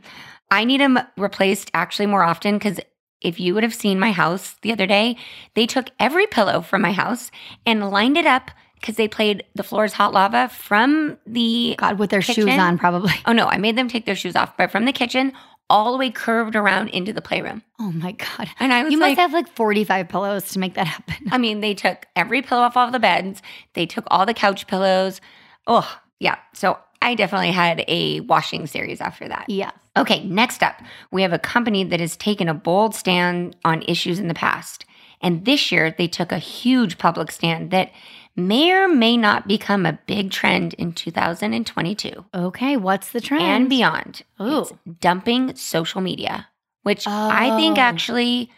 I 0.52 0.64
need 0.64 0.80
them 0.80 1.00
replaced 1.18 1.72
actually 1.74 2.06
more 2.06 2.22
often 2.24 2.56
because 2.60 2.80
if 3.26 3.40
you 3.40 3.54
would 3.54 3.64
have 3.64 3.74
seen 3.74 4.00
my 4.00 4.12
house 4.12 4.56
the 4.62 4.72
other 4.72 4.86
day, 4.86 5.18
they 5.56 5.66
took 5.66 5.90
every 6.00 6.28
pillow 6.28 6.62
from 6.62 6.82
my 6.82 6.92
house 6.92 7.32
and 7.66 7.90
lined 7.90 8.18
it 8.18 8.26
up 8.26 8.52
because 8.80 8.96
they 8.96 9.08
played 9.08 9.44
the 9.56 9.64
floor's 9.64 9.94
hot 9.94 10.14
lava 10.14 10.48
from 10.50 11.18
the. 11.26 11.76
God, 11.78 11.98
with 11.98 12.12
their 12.12 12.22
shoes 12.22 12.48
on, 12.48 12.78
probably. 12.78 13.14
Oh 13.26 13.34
no, 13.34 13.48
I 13.48 13.58
made 13.58 13.76
them 13.76 13.88
take 13.88 14.06
their 14.06 14.16
shoes 14.16 14.36
off, 14.36 14.56
but 14.56 14.72
from 14.72 14.86
the 14.86 14.94
kitchen 14.94 15.34
all 15.68 15.92
the 15.94 15.98
way 15.98 16.12
curved 16.12 16.56
around 16.56 16.90
into 16.90 17.12
the 17.12 17.22
playroom. 17.22 17.64
Oh 17.80 17.92
my 17.92 18.12
god! 18.12 18.48
And 18.60 18.72
I 18.72 18.84
was 18.84 18.94
You 18.94 19.00
like, 19.00 19.18
must 19.18 19.20
have 19.20 19.34
like 19.34 19.50
forty-five 19.56 20.08
pillows 20.08 20.52
to 20.52 20.60
make 20.60 20.76
that 20.76 20.86
happen. 20.86 21.16
I 21.32 21.40
mean, 21.40 21.62
they 21.62 21.74
took 21.74 22.06
every 22.16 22.44
pillow 22.44 22.62
off 22.62 22.78
all 22.78 22.92
the 22.92 23.00
beds. 23.00 23.42
They 23.74 23.88
took 23.88 24.06
all 24.12 24.28
the 24.28 24.36
couch 24.36 24.68
pillows. 24.68 25.22
Oh, 25.66 26.00
yeah. 26.20 26.38
So 26.54 26.78
I 27.06 27.16
definitely 27.16 27.52
had 27.52 27.84
a 27.88 28.20
washing 28.22 28.68
series 28.68 29.00
after 29.00 29.28
that. 29.28 29.46
Yeah. 29.50 29.72
Okay, 29.96 30.24
next 30.26 30.62
up, 30.64 30.82
we 31.12 31.22
have 31.22 31.32
a 31.34 31.40
company 31.40 31.84
that 31.86 32.00
has 32.00 32.18
taken 32.18 32.50
a 32.50 32.54
bold 32.54 32.96
stand 32.96 33.56
on 33.64 33.82
issues 33.84 34.20
in 34.20 34.28
the 34.28 34.34
past. 34.34 34.86
And 35.22 35.46
this 35.46 35.72
year, 35.72 35.94
they 35.98 36.08
took 36.08 36.32
a 36.32 36.38
huge 36.40 36.98
public 36.98 37.32
stand 37.32 37.72
that 37.72 37.92
may 38.36 38.72
or 38.74 38.88
may 38.90 39.16
not 39.16 39.48
become 39.48 39.86
a 39.86 39.98
big 40.08 40.30
trend 40.32 40.74
in 40.74 40.92
2022 40.92 42.26
Okay. 42.36 42.76
What's 42.78 43.12
the 43.12 43.22
trend? 43.22 43.44
and 43.44 43.70
beyond. 43.70 44.24
Ooh. 44.42 44.62
It's 44.62 44.74
dumping 45.00 45.56
social 45.56 46.02
media, 46.02 46.48
which 46.84 47.08
I 47.08 47.56
think 47.58 47.78
Oh. 47.78 47.82
actually 47.82 48.50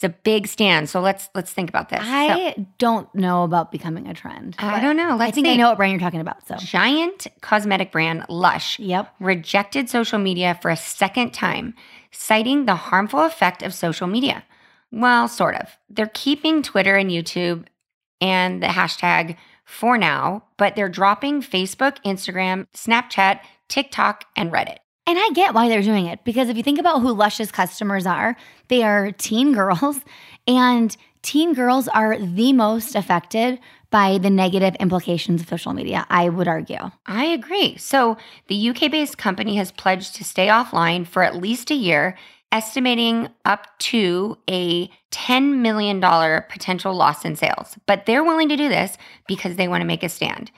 it's 0.00 0.04
a 0.14 0.16
big 0.24 0.46
stand. 0.46 0.88
So 0.88 1.02
let's 1.02 1.28
let's 1.34 1.52
think 1.52 1.68
about 1.68 1.90
this. 1.90 2.00
So- 2.00 2.06
I 2.06 2.54
don't 2.78 3.14
know 3.14 3.44
about 3.44 3.70
becoming 3.70 4.06
a 4.08 4.14
trend. 4.14 4.56
I 4.58 4.80
don't 4.80 4.96
know. 4.96 5.14
Let's 5.14 5.28
I 5.28 5.30
think 5.32 5.46
see. 5.46 5.52
I 5.52 5.56
know 5.56 5.68
what 5.68 5.76
brand 5.76 5.92
you're 5.92 6.00
talking 6.00 6.22
about. 6.22 6.46
So. 6.48 6.56
Giant 6.56 7.26
cosmetic 7.42 7.92
brand 7.92 8.24
Lush 8.30 8.78
Yep. 8.78 9.14
rejected 9.20 9.90
social 9.90 10.18
media 10.18 10.58
for 10.62 10.70
a 10.70 10.76
second 10.76 11.34
time, 11.34 11.74
citing 12.12 12.64
the 12.64 12.76
harmful 12.76 13.20
effect 13.26 13.62
of 13.62 13.74
social 13.74 14.06
media. 14.06 14.42
Well, 14.90 15.28
sort 15.28 15.56
of. 15.56 15.68
They're 15.90 16.10
keeping 16.14 16.62
Twitter 16.62 16.96
and 16.96 17.10
YouTube 17.10 17.66
and 18.22 18.62
the 18.62 18.68
hashtag 18.68 19.36
for 19.66 19.98
now, 19.98 20.44
but 20.56 20.76
they're 20.76 20.88
dropping 20.88 21.42
Facebook, 21.42 22.02
Instagram, 22.06 22.66
Snapchat, 22.74 23.40
TikTok, 23.68 24.24
and 24.34 24.50
Reddit. 24.50 24.78
And 25.10 25.18
I 25.18 25.30
get 25.34 25.54
why 25.54 25.68
they're 25.68 25.82
doing 25.82 26.06
it 26.06 26.22
because 26.22 26.48
if 26.48 26.56
you 26.56 26.62
think 26.62 26.78
about 26.78 27.00
who 27.00 27.12
Lush's 27.12 27.50
customers 27.50 28.06
are, 28.06 28.36
they 28.68 28.84
are 28.84 29.10
teen 29.10 29.52
girls, 29.52 29.96
and 30.46 30.96
teen 31.22 31.52
girls 31.52 31.88
are 31.88 32.16
the 32.16 32.52
most 32.52 32.94
affected 32.94 33.58
by 33.90 34.18
the 34.18 34.30
negative 34.30 34.76
implications 34.76 35.42
of 35.42 35.48
social 35.48 35.72
media, 35.72 36.06
I 36.10 36.28
would 36.28 36.46
argue. 36.46 36.92
I 37.06 37.24
agree. 37.24 37.76
So, 37.76 38.18
the 38.46 38.70
UK 38.70 38.88
based 38.88 39.18
company 39.18 39.56
has 39.56 39.72
pledged 39.72 40.14
to 40.14 40.22
stay 40.22 40.46
offline 40.46 41.04
for 41.04 41.24
at 41.24 41.34
least 41.34 41.72
a 41.72 41.74
year, 41.74 42.16
estimating 42.52 43.30
up 43.44 43.66
to 43.80 44.38
a 44.48 44.88
$10 45.10 45.56
million 45.56 46.00
potential 46.00 46.94
loss 46.94 47.24
in 47.24 47.34
sales. 47.34 47.76
But 47.86 48.06
they're 48.06 48.22
willing 48.22 48.48
to 48.48 48.56
do 48.56 48.68
this 48.68 48.96
because 49.26 49.56
they 49.56 49.66
want 49.66 49.80
to 49.80 49.88
make 49.88 50.04
a 50.04 50.08
stand. 50.08 50.52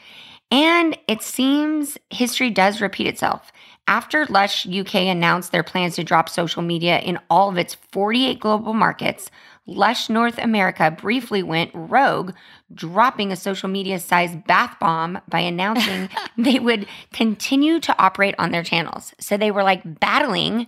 And 0.52 0.98
it 1.08 1.22
seems 1.22 1.96
history 2.10 2.50
does 2.50 2.82
repeat 2.82 3.06
itself. 3.06 3.50
After 3.88 4.26
Lush 4.26 4.66
UK 4.66 4.94
announced 4.94 5.52
their 5.52 5.62
plans 5.62 5.96
to 5.96 6.04
drop 6.04 6.28
social 6.28 6.62
media 6.62 6.98
in 7.00 7.18
all 7.28 7.48
of 7.48 7.58
its 7.58 7.74
48 7.92 8.38
global 8.40 8.74
markets, 8.74 9.30
Lush 9.66 10.08
North 10.08 10.38
America 10.38 10.90
briefly 10.90 11.42
went 11.42 11.70
rogue, 11.74 12.32
dropping 12.72 13.30
a 13.32 13.36
social 13.36 13.68
media 13.68 13.98
sized 13.98 14.44
bath 14.44 14.76
bomb 14.80 15.20
by 15.28 15.40
announcing 15.40 16.08
they 16.38 16.58
would 16.58 16.86
continue 17.12 17.80
to 17.80 17.96
operate 18.02 18.34
on 18.38 18.50
their 18.50 18.62
channels. 18.62 19.14
So 19.20 19.36
they 19.36 19.50
were 19.50 19.62
like 19.62 19.82
battling 20.00 20.66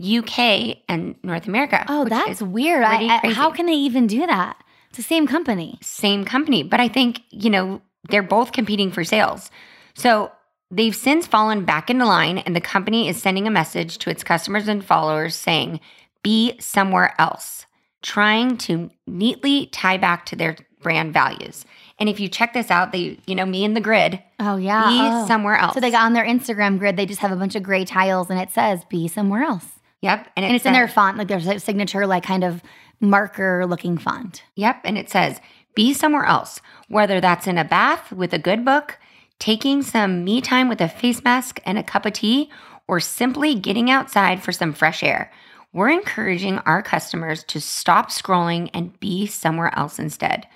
UK 0.00 0.78
and 0.88 1.14
North 1.22 1.46
America. 1.46 1.84
Oh, 1.88 2.04
that's 2.04 2.42
weird. 2.42 2.84
I, 2.84 3.20
I- 3.22 3.32
how 3.32 3.50
can 3.50 3.66
they 3.66 3.72
even 3.74 4.06
do 4.06 4.26
that? 4.26 4.56
It's 4.88 4.96
the 4.98 5.02
same 5.02 5.26
company. 5.26 5.78
same 5.80 6.24
company. 6.24 6.62
But 6.62 6.80
I 6.80 6.88
think, 6.88 7.20
you 7.30 7.50
know, 7.50 7.80
they're 8.10 8.22
both 8.22 8.52
competing 8.52 8.90
for 8.90 9.04
sales. 9.04 9.50
So 9.94 10.30
they've 10.72 10.96
since 10.96 11.26
fallen 11.26 11.64
back 11.64 11.90
into 11.90 12.04
line, 12.06 12.38
and 12.38 12.56
the 12.56 12.60
company 12.60 13.08
is 13.08 13.20
sending 13.22 13.46
a 13.46 13.50
message 13.50 13.98
to 13.98 14.10
its 14.10 14.24
customers 14.24 14.66
and 14.66 14.84
followers 14.84 15.34
saying, 15.36 15.78
be 16.22 16.58
somewhere 16.58 17.14
else, 17.20 17.66
trying 18.00 18.56
to 18.56 18.90
neatly 19.06 19.66
tie 19.66 19.98
back 19.98 20.24
to 20.26 20.36
their 20.36 20.56
brand 20.82 21.12
values. 21.12 21.64
And 21.98 22.08
if 22.08 22.18
you 22.18 22.28
check 22.28 22.52
this 22.54 22.70
out, 22.70 22.90
they, 22.90 23.18
you 23.26 23.34
know, 23.36 23.46
me 23.46 23.64
and 23.64 23.76
the 23.76 23.80
grid, 23.80 24.20
Oh 24.40 24.56
yeah. 24.56 24.88
be 24.88 24.98
Oh. 25.00 25.26
somewhere 25.28 25.56
else. 25.56 25.74
So 25.74 25.80
they 25.80 25.90
got 25.92 26.04
on 26.06 26.14
their 26.14 26.24
Instagram 26.24 26.78
grid, 26.78 26.96
they 26.96 27.06
just 27.06 27.20
have 27.20 27.30
a 27.30 27.36
bunch 27.36 27.54
of 27.54 27.62
gray 27.62 27.84
tiles 27.84 28.30
and 28.30 28.40
it 28.40 28.50
says 28.50 28.84
be 28.88 29.06
somewhere 29.06 29.42
else. 29.44 29.66
yep, 30.00 30.28
and, 30.36 30.44
it 30.44 30.48
And 30.48 30.56
it's 30.56 30.66
in 30.66 30.72
their 30.72 30.88
font, 30.88 31.18
like 31.18 31.28
there's 31.28 31.46
a 31.46 31.60
signature, 31.60 32.06
like 32.06 32.24
kind 32.24 32.42
of 32.42 32.62
marker 33.00 33.66
looking 33.66 33.98
font. 33.98 34.42
Yep. 34.56 34.80
And 34.84 34.96
it 34.98 35.10
says, 35.10 35.40
be 35.74 35.92
somewhere 35.94 36.24
else, 36.24 36.60
whether 36.88 37.20
that's 37.20 37.46
in 37.46 37.58
a 37.58 37.64
bath 37.64 38.10
with 38.12 38.32
a 38.32 38.38
good 38.38 38.64
book, 38.64 38.98
taking 39.42 39.82
some 39.82 40.22
me 40.22 40.40
time 40.40 40.68
with 40.68 40.80
a 40.80 40.88
face 40.88 41.24
mask 41.24 41.58
and 41.66 41.76
a 41.76 41.82
cup 41.82 42.06
of 42.06 42.12
tea, 42.12 42.48
or 42.86 43.00
simply 43.00 43.56
getting 43.56 43.90
outside 43.90 44.40
for 44.40 44.52
some 44.52 44.72
fresh 44.72 45.02
air. 45.02 45.32
We're 45.72 45.88
encouraging 45.88 46.58
our 46.58 46.80
customers 46.80 47.42
to 47.48 47.60
stop 47.60 48.10
scrolling 48.10 48.70
and 48.72 49.00
be 49.00 49.26
somewhere 49.26 49.76
else 49.76 49.98
instead. 49.98 50.46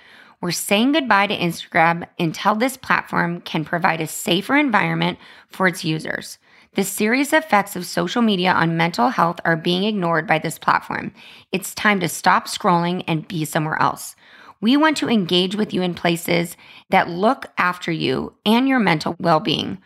We're 0.41 0.53
saying 0.53 0.93
goodbye 0.93 1.27
to 1.27 1.37
Instagram 1.37 2.07
until 2.17 2.55
this 2.55 2.77
platform 2.77 3.41
can 3.41 3.65
provide 3.65 4.01
a 4.01 4.07
safer 4.07 4.57
environment 4.57 5.19
for 5.49 5.67
its 5.67 5.85
users. 5.85 6.39
The 6.77 6.85
serious 6.85 7.33
effects 7.33 7.75
of 7.75 7.87
social 7.87 8.23
media 8.23 8.53
on 8.53 8.77
mental 8.77 9.09
health 9.09 9.41
are 9.45 9.57
being 9.57 9.83
ignored 9.83 10.29
by 10.29 10.39
this 10.39 10.61
platform. 10.61 11.13
It's 11.51 11.75
time 11.75 11.99
to 11.99 12.09
stop 12.09 12.47
scrolling 12.47 13.03
and 13.09 13.27
be 13.27 13.47
somewhere 13.47 13.83
else. 13.83 14.15
We 14.61 14.77
want 14.77 14.97
to 14.99 15.09
engage 15.09 15.55
with 15.55 15.73
you 15.75 15.83
in 15.83 15.95
places 15.95 16.57
that 16.91 17.09
look 17.09 17.47
after 17.59 17.93
you 17.93 18.35
and 18.45 18.69
your 18.69 18.79
mental 18.79 19.17
well 19.19 19.41
being. 19.41 19.79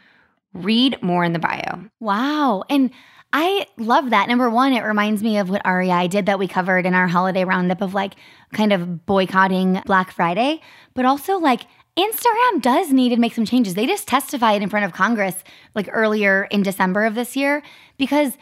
Read 0.52 1.00
more 1.02 1.24
in 1.24 1.32
the 1.32 1.38
bio. 1.38 1.84
Wow. 2.00 2.64
And 2.68 2.90
I 3.32 3.66
love 3.76 4.10
that. 4.10 4.28
Number 4.28 4.50
one, 4.50 4.72
it 4.72 4.82
reminds 4.82 5.22
me 5.22 5.38
of 5.38 5.48
what 5.48 5.62
REI 5.64 6.08
did 6.08 6.26
that 6.26 6.38
we 6.38 6.48
covered 6.48 6.84
in 6.84 6.94
our 6.94 7.06
holiday 7.06 7.44
roundup 7.44 7.80
of 7.80 7.94
like 7.94 8.14
kind 8.52 8.72
of 8.72 9.06
boycotting 9.06 9.82
Black 9.86 10.10
Friday, 10.10 10.60
but 10.94 11.04
also 11.04 11.38
like 11.38 11.62
Instagram 11.96 12.60
does 12.60 12.92
need 12.92 13.10
to 13.10 13.16
make 13.16 13.34
some 13.34 13.44
changes. 13.44 13.74
They 13.74 13.86
just 13.86 14.08
testified 14.08 14.62
in 14.62 14.68
front 14.68 14.86
of 14.86 14.92
Congress 14.92 15.44
like 15.74 15.88
earlier 15.92 16.48
in 16.50 16.62
December 16.62 17.04
of 17.04 17.14
this 17.14 17.36
year 17.36 17.62
because 17.98 18.36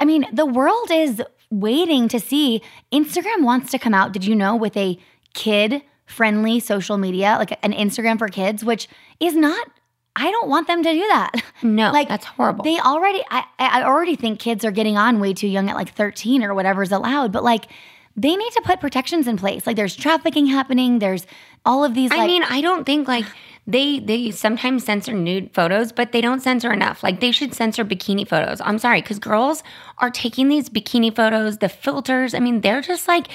I 0.00 0.04
mean, 0.04 0.26
the 0.32 0.46
world 0.46 0.90
is 0.90 1.22
waiting 1.50 2.08
to 2.08 2.18
see 2.18 2.62
Instagram 2.90 3.42
wants 3.42 3.70
to 3.70 3.78
come 3.78 3.92
out, 3.92 4.12
did 4.12 4.24
you 4.24 4.34
know, 4.34 4.56
with 4.56 4.76
a 4.76 4.98
kid 5.34 5.82
friendly 6.06 6.60
social 6.60 6.98
media, 6.98 7.36
like 7.38 7.58
an 7.64 7.72
Instagram 7.72 8.18
for 8.18 8.28
kids, 8.28 8.64
which 8.64 8.88
is 9.20 9.34
not 9.34 9.66
I 10.14 10.30
don't 10.30 10.48
want 10.48 10.66
them 10.66 10.82
to 10.82 10.92
do 10.92 11.00
that. 11.08 11.32
No, 11.62 11.90
Like, 11.92 12.08
that's 12.08 12.26
horrible. 12.26 12.64
They 12.64 12.78
already, 12.78 13.22
I, 13.30 13.44
I 13.58 13.82
already 13.82 14.14
think 14.14 14.40
kids 14.40 14.62
are 14.64 14.70
getting 14.70 14.98
on 14.98 15.20
way 15.20 15.32
too 15.32 15.48
young 15.48 15.70
at 15.70 15.74
like 15.74 15.94
13 15.94 16.42
or 16.42 16.54
whatever's 16.54 16.92
allowed, 16.92 17.32
but 17.32 17.42
like 17.42 17.68
they 18.14 18.36
need 18.36 18.52
to 18.52 18.62
put 18.62 18.80
protections 18.80 19.26
in 19.26 19.38
place. 19.38 19.66
Like 19.66 19.76
there's 19.76 19.96
trafficking 19.96 20.46
happening. 20.46 20.98
There's 20.98 21.26
all 21.64 21.82
of 21.82 21.94
these. 21.94 22.10
I 22.12 22.26
mean, 22.26 22.42
I 22.42 22.60
don't 22.60 22.84
think 22.84 23.08
like 23.08 23.24
they 23.66 24.00
they 24.00 24.30
sometimes 24.30 24.84
censor 24.84 25.14
nude 25.14 25.54
photos, 25.54 25.92
but 25.92 26.12
they 26.12 26.20
don't 26.20 26.40
censor 26.40 26.72
enough. 26.72 27.02
Like 27.02 27.20
they 27.20 27.32
should 27.32 27.54
censor 27.54 27.84
bikini 27.84 28.28
photos. 28.28 28.60
I'm 28.60 28.78
sorry, 28.78 29.00
because 29.00 29.18
girls 29.18 29.62
are 29.98 30.10
taking 30.10 30.48
these 30.48 30.68
bikini 30.68 31.14
photos, 31.14 31.58
the 31.58 31.70
filters. 31.70 32.34
I 32.34 32.40
mean, 32.40 32.60
they're 32.60 32.82
just 32.82 33.08
like 33.08 33.28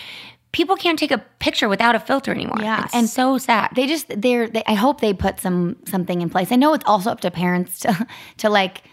people 0.51 0.75
can't 0.75 0.97
take 0.97 1.11
a 1.11 1.19
picture 1.39 1.69
without 1.69 1.95
a 1.95 1.99
filter 1.99 2.31
anymore. 2.31 2.57
Yeah, 2.61 2.85
it's 2.85 2.93
and 2.93 3.09
so 3.09 3.37
sad. 3.37 3.71
they 3.75 3.87
just 3.87 4.07
they're. 4.09 4.47
They, 4.47 4.63
I 4.65 4.73
hope 4.73 5.01
they 5.01 5.13
put 5.13 5.39
some 5.39 5.77
something 5.85 6.21
in 6.21 6.29
place. 6.29 6.51
I 6.51 6.55
know 6.55 6.73
it's 6.73 6.85
also 6.85 7.11
up 7.11 7.21
to 7.21 7.31
parents 7.31 7.79
to 7.79 8.07
to 8.37 8.49
like 8.49 8.83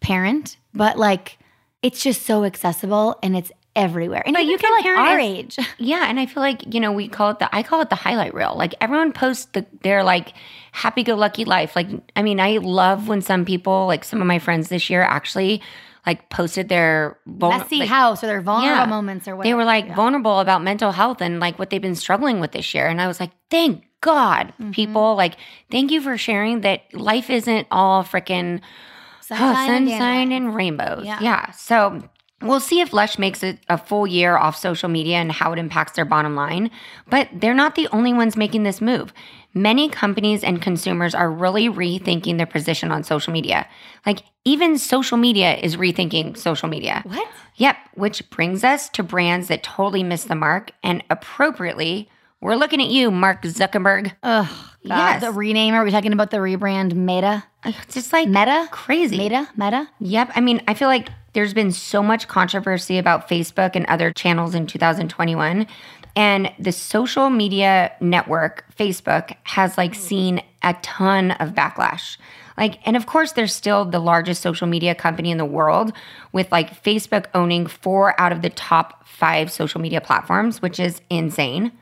parent, 0.00 0.56
but 0.72 0.98
like 0.98 1.38
it's 1.82 2.02
just 2.02 2.22
so 2.22 2.44
accessible 2.44 3.18
and 3.22 3.36
it's 3.36 3.52
everywhere. 3.76 4.22
And 4.24 4.34
But 4.34 4.44
you 4.46 4.56
can 4.58 4.72
like 4.72 4.84
our 4.86 5.18
as- 5.18 5.20
age. 5.24 5.58
Yeah, 5.78 6.04
and 6.08 6.18
I 6.20 6.26
feel 6.26 6.42
like 6.42 6.72
you 6.74 6.80
know 6.80 6.92
we 6.92 7.08
call 7.08 7.30
it 7.30 7.38
the 7.38 7.54
I 7.54 7.62
call 7.62 7.80
it 7.80 7.90
the 7.90 7.96
highlight 7.96 8.34
reel. 8.34 8.54
Like 8.56 8.74
everyone 8.80 9.12
posts 9.12 9.46
the 9.52 9.66
their 9.82 10.02
like 10.04 10.32
happy 10.72 11.02
go 11.02 11.14
lucky 11.14 11.44
life. 11.44 11.74
Like 11.76 11.88
I 12.16 12.22
mean, 12.22 12.40
I 12.40 12.58
love 12.58 13.08
when 13.08 13.20
some 13.20 13.44
people 13.44 13.86
like 13.86 14.04
some 14.04 14.20
of 14.20 14.26
my 14.26 14.38
friends 14.38 14.68
this 14.68 14.88
year 14.90 15.02
actually 15.02 15.60
like 16.06 16.28
posted 16.28 16.68
their 16.68 17.18
vulner- 17.26 17.58
Messy 17.60 17.78
like, 17.78 17.88
house 17.88 18.22
or 18.22 18.26
their 18.26 18.42
vulnerable 18.42 18.76
Yeah. 18.76 18.84
moments 18.86 19.26
or 19.26 19.36
whatever. 19.36 19.48
They 19.50 19.54
were 19.54 19.64
like 19.64 19.86
Yeah. 19.86 19.94
vulnerable 19.94 20.38
about 20.40 20.62
mental 20.62 20.92
health 20.92 21.22
and 21.22 21.40
like 21.40 21.58
what 21.58 21.70
they've 21.70 21.80
been 21.80 21.94
struggling 21.94 22.40
with 22.40 22.52
this 22.52 22.74
year, 22.74 22.86
and 22.88 23.00
I 23.00 23.06
was 23.06 23.18
like, 23.20 23.30
thank 23.50 23.84
God, 24.02 24.52
Mm-hmm. 24.60 24.72
people. 24.72 25.14
Like, 25.16 25.36
thank 25.70 25.90
you 25.90 26.02
for 26.02 26.18
sharing 26.18 26.60
that 26.60 26.82
life 26.92 27.30
isn't 27.30 27.66
all 27.70 28.04
freaking 28.04 28.60
sunshine, 29.22 29.70
and 29.70 29.88
sunshine 29.88 30.28
dandelions. 30.28 30.32
and 30.32 30.54
rainbows. 30.54 31.06
Yeah. 31.06 31.18
Yeah. 31.22 31.50
So 31.52 32.02
we'll 32.44 32.60
see 32.60 32.80
if 32.80 32.92
Lush 32.92 33.18
makes 33.18 33.42
it 33.42 33.58
a 33.68 33.76
full 33.78 34.06
year 34.06 34.36
off 34.36 34.56
social 34.56 34.88
media 34.88 35.16
and 35.16 35.32
how 35.32 35.52
it 35.52 35.58
impacts 35.58 35.92
their 35.92 36.04
bottom 36.04 36.34
line. 36.36 36.70
But 37.08 37.28
they're 37.32 37.54
not 37.54 37.74
the 37.74 37.88
only 37.92 38.12
ones 38.12 38.36
making 38.36 38.62
this 38.62 38.80
move. 38.80 39.12
Many 39.54 39.88
companies 39.88 40.42
and 40.42 40.60
consumers 40.60 41.14
are 41.14 41.30
really 41.30 41.68
rethinking 41.68 42.36
their 42.38 42.46
position 42.46 42.90
on 42.90 43.04
social 43.04 43.32
media. 43.32 43.68
Like 44.04 44.20
even 44.44 44.78
social 44.78 45.16
media 45.16 45.56
is 45.56 45.76
rethinking 45.76 46.36
social 46.36 46.68
media. 46.68 47.02
What? 47.04 47.28
Yep, 47.56 47.76
which 47.94 48.28
brings 48.30 48.64
us 48.64 48.88
to 48.90 49.02
brands 49.02 49.48
that 49.48 49.62
totally 49.62 50.02
miss 50.02 50.24
the 50.24 50.34
mark 50.34 50.72
and 50.82 51.04
appropriately, 51.08 52.08
we're 52.40 52.56
looking 52.56 52.82
at 52.82 52.88
you, 52.88 53.10
Mark 53.10 53.42
Zuckerberg. 53.42 54.12
Ugh. 54.22 54.46
God, 54.46 54.68
Yes. 54.86 55.20
The 55.22 55.30
rename. 55.32 55.72
Are 55.72 55.82
we 55.82 55.90
talking 55.90 56.12
about 56.12 56.30
the 56.30 56.36
rebrand 56.36 56.92
Meta? 56.92 57.44
It's 57.64 57.94
just 57.94 58.12
like 58.12 58.28
Meta? 58.28 58.68
crazy. 58.70 59.16
Meta? 59.16 59.48
Meta? 59.56 59.88
Yep. 60.00 60.32
I 60.34 60.40
mean, 60.42 60.60
I 60.68 60.74
feel 60.74 60.88
like 60.88 61.08
there's 61.34 61.54
been 61.54 61.72
so 61.72 62.02
much 62.02 62.26
controversy 62.28 62.96
about 62.98 63.28
Facebook 63.28 63.76
and 63.76 63.84
other 63.86 64.12
channels 64.12 64.54
in 64.54 64.66
2021. 64.66 65.66
And 66.16 66.52
the 66.58 66.72
social 66.72 67.28
media 67.28 67.92
network, 68.00 68.64
Facebook, 68.76 69.36
has 69.42 69.76
like 69.76 69.94
seen 69.94 70.40
a 70.62 70.74
ton 70.74 71.32
of 71.32 71.50
backlash. 71.50 72.16
Like, 72.56 72.78
and 72.86 72.96
of 72.96 73.06
course, 73.06 73.32
they're 73.32 73.48
still 73.48 73.84
the 73.84 73.98
largest 73.98 74.40
social 74.40 74.68
media 74.68 74.94
company 74.94 75.32
in 75.32 75.38
the 75.38 75.44
world, 75.44 75.92
with 76.32 76.50
like 76.52 76.82
Facebook 76.84 77.26
owning 77.34 77.66
four 77.66 78.18
out 78.20 78.30
of 78.30 78.42
the 78.42 78.50
top 78.50 79.06
five 79.08 79.50
social 79.50 79.80
media 79.80 80.00
platforms, 80.00 80.62
which 80.62 80.78
is 80.78 81.00
insane. 81.10 81.72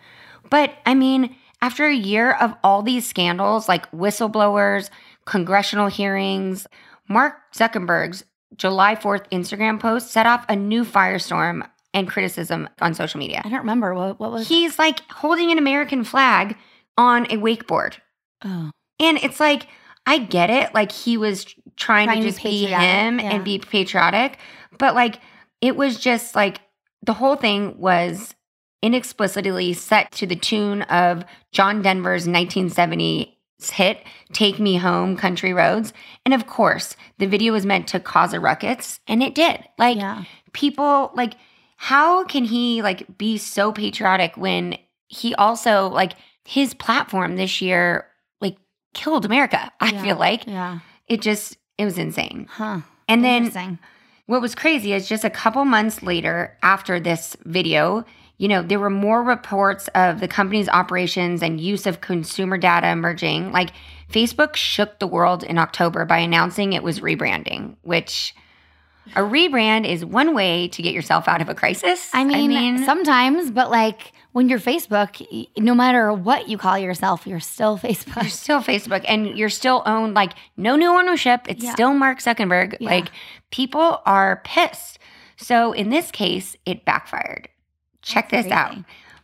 But 0.49 0.73
I 0.87 0.95
mean, 0.95 1.37
after 1.61 1.87
a 1.87 1.95
year 1.95 2.33
of 2.33 2.55
all 2.65 2.83
these 2.83 3.07
scandals 3.07 3.69
like 3.69 3.91
whistleblowers, 3.91 4.89
congressional 5.27 5.89
hearings, 5.89 6.67
Mark 7.07 7.35
Zuckerberg's 7.55 8.25
July 8.57 8.95
4th 8.95 9.29
Instagram 9.31 9.81
post 9.81 10.11
set 10.11 10.27
off 10.27 10.45
a 10.49 10.57
new 10.57 10.85
firestorm 10.85 11.69
and 11.95 12.09
criticism 12.09 12.69
on 12.81 12.95
social 12.95 13.19
media. 13.19 13.43
I 13.45 13.49
don't 13.49 13.61
remember. 13.61 13.95
What, 13.95 14.19
what 14.19 14.33
was 14.33 14.49
He's 14.49 14.79
like 14.79 15.01
holding 15.11 15.51
an 15.51 15.59
American 15.59 16.05
flag 16.05 16.57
on 16.97 17.27
a 17.27 17.37
wakeboard. 17.37 17.97
Oh. 18.45 18.71
And 18.99 19.19
it's 19.19 19.41
like, 19.41 19.67
I 20.07 20.19
get 20.19 20.51
it. 20.51 20.75
Like 20.75 20.93
he 20.93 21.17
was 21.17 21.45
trying, 21.77 22.07
Trying 22.07 22.09
to 22.09 22.15
to 22.15 22.27
be 22.27 22.31
just 22.31 22.43
be 22.43 22.67
him 22.67 23.21
yeah. 23.21 23.31
and 23.31 23.45
be 23.45 23.59
patriotic. 23.59 24.39
But 24.79 24.95
like, 24.95 25.21
it 25.61 25.77
was 25.77 25.99
just 25.99 26.35
like 26.35 26.61
the 27.03 27.13
whole 27.13 27.37
thing 27.37 27.79
was 27.79 28.35
inexplicitly 28.83 29.75
set 29.77 30.11
to 30.13 30.27
the 30.27 30.37
tune 30.37 30.83
of 30.83 31.25
John 31.53 31.83
Denver's 31.83 32.27
1970 32.27 33.32
hit, 33.71 33.99
Take 34.33 34.59
Me 34.59 34.77
Home, 34.77 35.17
Country 35.17 35.53
Roads. 35.53 35.93
And 36.25 36.35
of 36.35 36.47
course, 36.47 36.97
the 37.19 37.27
video 37.27 37.53
was 37.53 37.65
meant 37.67 37.87
to 37.89 38.01
cause 38.01 38.33
a 38.33 38.41
ruckus, 38.41 39.01
and 39.07 39.23
it 39.23 39.35
did. 39.35 39.63
Like, 39.79 39.97
Yeah. 39.99 40.25
people, 40.53 41.11
like, 41.15 41.35
how 41.77 42.25
can 42.25 42.45
he 42.45 42.81
like 42.83 43.19
be 43.19 43.37
so 43.39 43.73
patriotic 43.73 44.37
when 44.37 44.77
he 45.09 45.35
also 45.35 45.89
like 45.89 46.13
his 46.45 46.75
platform 46.75 47.35
this 47.37 47.61
year 47.61 48.07
like 48.41 48.57
killed 48.95 49.25
America? 49.25 49.71
I 49.81 49.91
Yeah. 49.91 50.03
feel 50.03 50.17
like 50.17 50.47
Yeah. 50.47 50.79
it 51.09 51.21
just 51.21 51.57
it 51.79 51.85
was 51.85 51.99
insane. 51.99 52.47
Huh. 52.51 52.81
And 53.09 53.25
then 53.25 53.79
what 54.27 54.41
was 54.41 54.55
crazy 54.55 54.93
is 54.93 55.09
just 55.09 55.25
a 55.25 55.31
couple 55.31 55.65
months 55.65 56.03
later 56.05 56.57
after 56.63 57.01
this 57.01 57.37
video, 57.45 58.05
you 58.43 58.49
know, 58.49 58.61
there 58.61 58.81
were 58.81 58.91
more 58.91 59.23
reports 59.23 59.89
of 59.95 60.19
the 60.19 60.27
company's 60.27 60.69
operations 60.69 61.45
and 61.45 61.61
use 61.61 61.87
of 61.87 62.01
consumer 62.01 62.59
data 62.59 62.89
emerging. 62.89 63.53
Like 63.53 63.71
Facebook 64.13 64.57
shook 64.57 64.99
the 64.99 65.07
world 65.07 65.45
in 65.45 65.59
October 65.59 66.05
by 66.05 66.19
announcing 66.19 66.73
it 66.73 66.83
was 66.83 66.99
rebranding, 66.99 67.77
which 67.83 68.35
a 69.15 69.21
rebrand 69.21 69.89
is 69.89 70.05
one 70.05 70.35
way 70.35 70.67
to 70.67 70.83
get 70.83 70.93
yourself 70.93 71.29
out 71.29 71.41
of 71.41 71.49
a 71.49 71.55
crisis. 71.55 72.11
I 72.13 72.25
mean, 72.25 72.85
sometimes, 72.85 73.53
but 73.53 73.71
like 73.71 74.11
when 74.33 74.49
you're 74.49 74.59
Facebook, 74.59 75.25
no 75.57 75.73
matter 75.73 76.13
what 76.13 76.49
you 76.49 76.59
call 76.59 76.77
yourself, 76.77 77.29
you're 77.29 77.39
still 77.39 77.79
Facebook. 77.79 78.23
you're 78.23 78.31
still 78.31 78.61
Facebook 78.61 79.05
and 79.07 79.39
you're 79.39 79.51
still 79.51 79.85
owned 79.87 80.15
like 80.15 80.33
no 80.57 80.75
new 80.75 80.91
ownership. 80.91 81.43
It's 81.47 81.63
Yeah. 81.63 81.75
still 81.75 81.95
Mark 81.95 82.19
Zuckerberg. 82.19 82.77
Yeah. 82.81 82.91
Like 82.91 83.13
people 83.53 84.03
are 84.05 84.41
pissed. 84.45 84.99
So 85.37 85.71
in 85.71 85.91
this 85.91 86.11
case, 86.11 86.57
it 86.67 86.85
backfired. 86.85 87.49
Check 88.03 88.31
That's 88.31 88.45
this 88.45 88.53
out. 88.53 88.77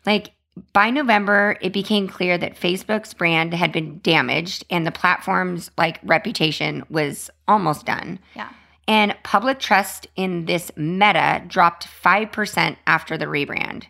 Like 0.06 0.32
by 0.72 0.90
November, 0.90 1.56
it 1.60 1.72
became 1.72 2.08
clear 2.08 2.38
that 2.38 2.58
Facebook's 2.58 3.14
brand 3.14 3.54
had 3.54 3.72
been 3.72 4.00
damaged 4.00 4.64
and 4.70 4.86
the 4.86 4.92
platform's 4.92 5.70
like 5.76 6.00
reputation 6.02 6.84
was 6.88 7.30
almost 7.46 7.86
done. 7.86 8.18
Yeah. 8.34 8.48
And 8.86 9.14
public 9.22 9.58
trust 9.58 10.06
in 10.16 10.46
this 10.46 10.70
meta 10.76 11.44
dropped 11.46 11.86
5% 11.86 12.76
after 12.86 13.18
the 13.18 13.26
rebrand. 13.26 13.84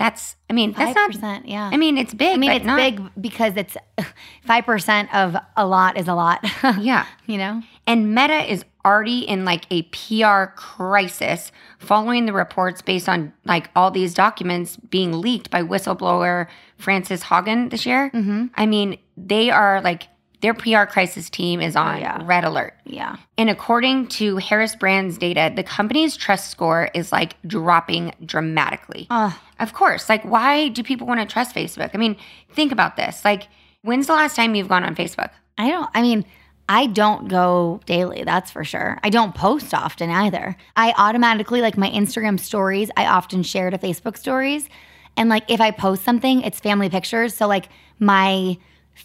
That's, 0.00 0.34
I 0.48 0.54
mean, 0.54 0.72
that's 0.72 0.94
not, 0.96 1.10
5%, 1.10 1.42
yeah. 1.44 1.68
I 1.70 1.76
mean, 1.76 1.98
it's 1.98 2.14
big. 2.14 2.32
I 2.34 2.38
mean, 2.38 2.52
it's 2.52 2.64
not- 2.64 2.78
big 2.78 3.02
because 3.20 3.54
it's 3.54 3.76
5% 4.48 5.14
of 5.14 5.36
a 5.58 5.66
lot 5.66 5.98
is 5.98 6.08
a 6.08 6.14
lot. 6.14 6.42
Yeah. 6.80 7.04
you 7.26 7.36
know? 7.36 7.62
And 7.86 8.14
Meta 8.14 8.50
is 8.50 8.64
already 8.82 9.28
in 9.28 9.44
like 9.44 9.66
a 9.70 9.82
PR 9.82 10.52
crisis 10.56 11.52
following 11.78 12.24
the 12.24 12.32
reports 12.32 12.80
based 12.80 13.10
on 13.10 13.34
like 13.44 13.68
all 13.76 13.90
these 13.90 14.14
documents 14.14 14.76
being 14.76 15.12
leaked 15.20 15.50
by 15.50 15.62
whistleblower 15.62 16.46
Frances 16.78 17.24
Haugen 17.24 17.68
this 17.70 17.84
year. 17.84 18.10
Mm-hmm. 18.14 18.46
I 18.54 18.64
mean, 18.64 18.96
they 19.18 19.50
are 19.50 19.82
like, 19.82 20.04
their 20.40 20.54
PR 20.54 20.84
crisis 20.84 21.28
team 21.28 21.60
is 21.60 21.76
oh, 21.76 21.80
on 21.80 22.00
yeah. 22.00 22.20
red 22.24 22.44
alert. 22.44 22.74
Yeah. 22.84 23.16
And 23.36 23.50
according 23.50 24.08
to 24.08 24.36
Harris 24.36 24.74
Brand's 24.74 25.18
data, 25.18 25.52
the 25.54 25.62
company's 25.62 26.16
trust 26.16 26.50
score 26.50 26.90
is 26.94 27.12
like 27.12 27.40
dropping 27.46 28.12
dramatically. 28.24 29.06
Oh, 29.10 29.38
Of 29.58 29.74
course. 29.74 30.08
Like, 30.08 30.24
why 30.24 30.68
do 30.68 30.82
people 30.82 31.06
want 31.06 31.20
to 31.20 31.26
trust 31.26 31.54
Facebook? 31.54 31.90
I 31.94 31.98
mean, 31.98 32.16
think 32.52 32.72
about 32.72 32.96
this. 32.96 33.24
Like, 33.24 33.48
when's 33.82 34.06
the 34.06 34.14
last 34.14 34.36
time 34.36 34.54
you've 34.54 34.68
gone 34.68 34.84
on 34.84 34.94
Facebook? 34.94 35.30
I 35.58 35.68
don't, 35.68 35.90
I 35.94 36.00
mean, 36.00 36.24
I 36.68 36.86
don't 36.86 37.28
go 37.28 37.80
daily, 37.84 38.22
that's 38.22 38.50
for 38.50 38.64
sure. 38.64 38.98
I 39.02 39.10
don't 39.10 39.34
post 39.34 39.74
often 39.74 40.08
either. 40.08 40.56
I 40.76 40.94
automatically, 40.96 41.60
like 41.60 41.76
my 41.76 41.90
Instagram 41.90 42.38
stories, 42.38 42.90
I 42.96 43.06
often 43.06 43.42
share 43.42 43.70
to 43.70 43.76
Facebook 43.76 44.16
stories. 44.16 44.68
And 45.16 45.28
like 45.28 45.50
if 45.50 45.60
I 45.60 45.72
post 45.72 46.04
something, 46.04 46.42
it's 46.42 46.60
family 46.60 46.88
pictures. 46.88 47.34
So 47.34 47.48
like 47.48 47.68
my 47.98 48.56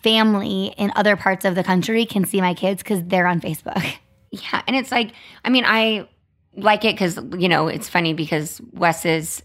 family 0.02 0.74
in 0.78 0.92
other 0.96 1.16
parts 1.16 1.46
of 1.46 1.56
the 1.56 1.64
country 1.64 2.06
can 2.06 2.26
see 2.26 2.42
my 2.42 2.54
kids 2.54 2.84
because 2.84 3.04
they're 3.06 3.28
on 3.28 3.42
Facebook. 3.42 3.84
Yeah. 4.32 4.62
And 4.68 4.76
it's 4.76 4.92
like, 4.92 5.14
I 5.46 5.50
mean, 5.50 5.64
I 5.66 6.10
like 6.58 6.84
it 6.84 6.94
because, 6.96 7.18
you 7.38 7.48
know, 7.48 7.68
it's 7.70 7.88
funny 7.88 8.14
because 8.14 8.60
Wes's, 8.74 9.42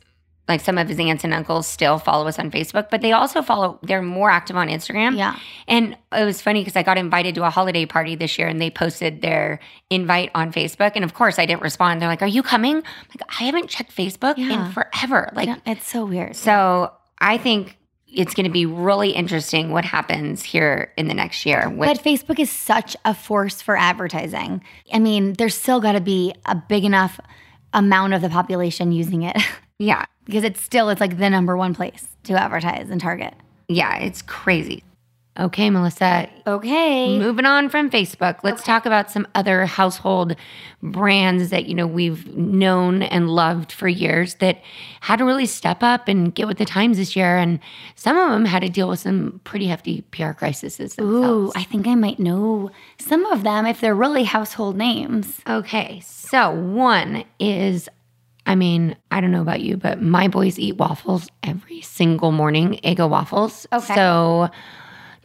like 0.49 0.61
some 0.61 0.79
of 0.79 0.89
his 0.89 0.99
aunts 0.99 1.23
and 1.23 1.33
uncles 1.33 1.69
still 1.69 1.99
follow 1.99 2.27
us 2.27 2.41
on 2.41 2.51
Facebook, 2.51 2.91
but 2.91 3.01
they 3.01 3.13
also 3.13 3.41
follow, 3.41 3.79
they're 3.85 4.03
more 4.03 4.31
active 4.31 4.57
on 4.57 4.67
Instagram. 4.67 5.17
Yeah. 5.17 5.39
And 5.69 5.97
it 6.11 6.25
was 6.25 6.43
funny 6.43 6.63
because 6.63 6.75
I 6.75 6.83
got 6.83 6.99
invited 6.99 7.37
to 7.37 7.45
a 7.45 7.51
holiday 7.51 7.87
party 7.87 8.17
this 8.17 8.37
year 8.37 8.49
and 8.49 8.61
they 8.61 8.69
posted 8.69 9.23
their 9.23 9.61
invite 9.91 10.33
on 10.35 10.53
Facebook. 10.53 10.93
And 10.97 11.05
of 11.05 11.15
course, 11.15 11.39
I 11.39 11.47
didn't 11.47 11.63
respond. 11.63 12.03
They're 12.03 12.09
like, 12.09 12.23
Are 12.23 12.27
you 12.27 12.43
coming? 12.43 12.79
I'm 12.79 12.83
like, 13.11 13.23
I 13.41 13.45
haven't 13.45 13.69
checked 13.69 13.95
Facebook 13.95 14.39
Yeah. 14.39 14.67
in 14.67 14.73
forever. 14.73 15.31
Like, 15.37 15.47
Yeah, 15.47 15.59
it's 15.67 15.87
so 15.87 16.05
weird. 16.05 16.35
so 16.35 16.91
I 17.21 17.39
think 17.39 17.77
it's 18.13 18.35
going 18.35 18.45
to 18.45 18.51
be 18.53 18.67
really 18.67 19.11
interesting 19.11 19.71
what 19.71 19.85
happens 19.85 20.43
here 20.43 20.93
in 20.97 21.09
the 21.09 21.15
next 21.15 21.47
year. 21.47 21.69
With, 21.69 21.89
But 21.89 22.03
Facebook 22.03 22.39
is 22.39 22.51
such 22.51 22.97
a 23.05 23.15
force 23.15 23.63
for 23.63 23.77
advertising. 23.77 24.63
I 24.93 24.99
mean, 24.99 25.35
there's 25.35 25.55
still 25.55 25.81
got 25.81 25.93
to 25.93 26.01
be 26.01 26.35
a 26.47 26.55
big 26.55 26.85
enough 26.85 27.21
amount 27.73 28.15
of 28.15 28.23
the 28.23 28.29
population 28.29 28.93
using 28.93 29.23
it 29.23 29.37
yeah. 29.79 30.05
because 30.25 30.45
it's 30.45 30.61
still 30.61 30.89
it's 30.89 31.01
like 31.01 31.19
the 31.19 31.31
number 31.31 31.57
one 31.57 31.75
place 31.75 32.09
to 32.25 32.35
advertise 32.35 32.91
and 32.91 33.01
target. 33.01 33.35
Yeah. 33.69 33.97
It's 33.99 34.23
crazy. 34.23 34.83
Okay, 35.41 35.71
Melissa, 35.71 36.29
Okay. 36.47 37.19
Moving 37.19 37.47
on 37.47 37.71
from 37.71 37.91
Facebook, 37.91 38.41
let's 38.43 38.63
talk 38.63 38.85
about 38.85 39.11
some 39.11 39.27
other 39.35 39.65
household 39.65 40.37
brands 40.83 41.49
that 41.51 41.67
you 41.67 41.75
know 41.75 41.87
we've 41.87 42.27
known 42.37 43.03
and 43.03 43.31
loved 43.31 43.73
for 43.73 43.89
years 43.89 44.35
that 44.37 44.61
had 45.01 45.17
to 45.17 45.25
really 45.25 45.47
step 45.47 45.83
up 45.83 46.09
and 46.09 46.35
get 46.35 46.47
with 46.47 46.59
the 46.59 46.67
times 46.67 46.99
this 46.99 47.17
year, 47.17 47.39
and 47.39 47.59
some 47.95 48.19
of 48.19 48.31
them 48.31 48.45
had 48.45 48.61
to 48.61 48.69
deal 48.69 48.89
with 48.89 49.01
some 49.01 49.41
pretty 49.45 49.67
hefty 49.67 50.03
PR 50.11 50.33
crises 50.33 50.79
Ooh. 51.01 51.53
I 51.55 51.63
think 51.63 51.87
I 51.87 51.95
might 51.95 52.19
know 52.19 52.71
some 52.99 53.25
of 53.27 53.43
them 53.43 53.65
if 53.65 53.81
they're 53.81 53.95
really 53.95 54.25
household 54.25 54.77
names. 54.77 55.41
Okay, 55.49 56.01
so 56.05 56.51
one 56.51 57.25
is, 57.39 57.89
I 58.45 58.57
mean, 58.57 58.95
I 59.11 59.23
don't 59.23 59.31
know 59.31 59.43
about 59.43 59.63
you, 59.63 59.79
but 59.79 60.03
my 60.03 60.29
boys 60.29 60.59
eat 60.59 60.77
waffles 60.77 61.29
every 61.43 61.81
single 61.81 62.31
morning, 62.31 62.79
Eggo 62.85 63.09
waffles. 63.09 63.67
Okay. 63.73 63.95
So 63.95 64.51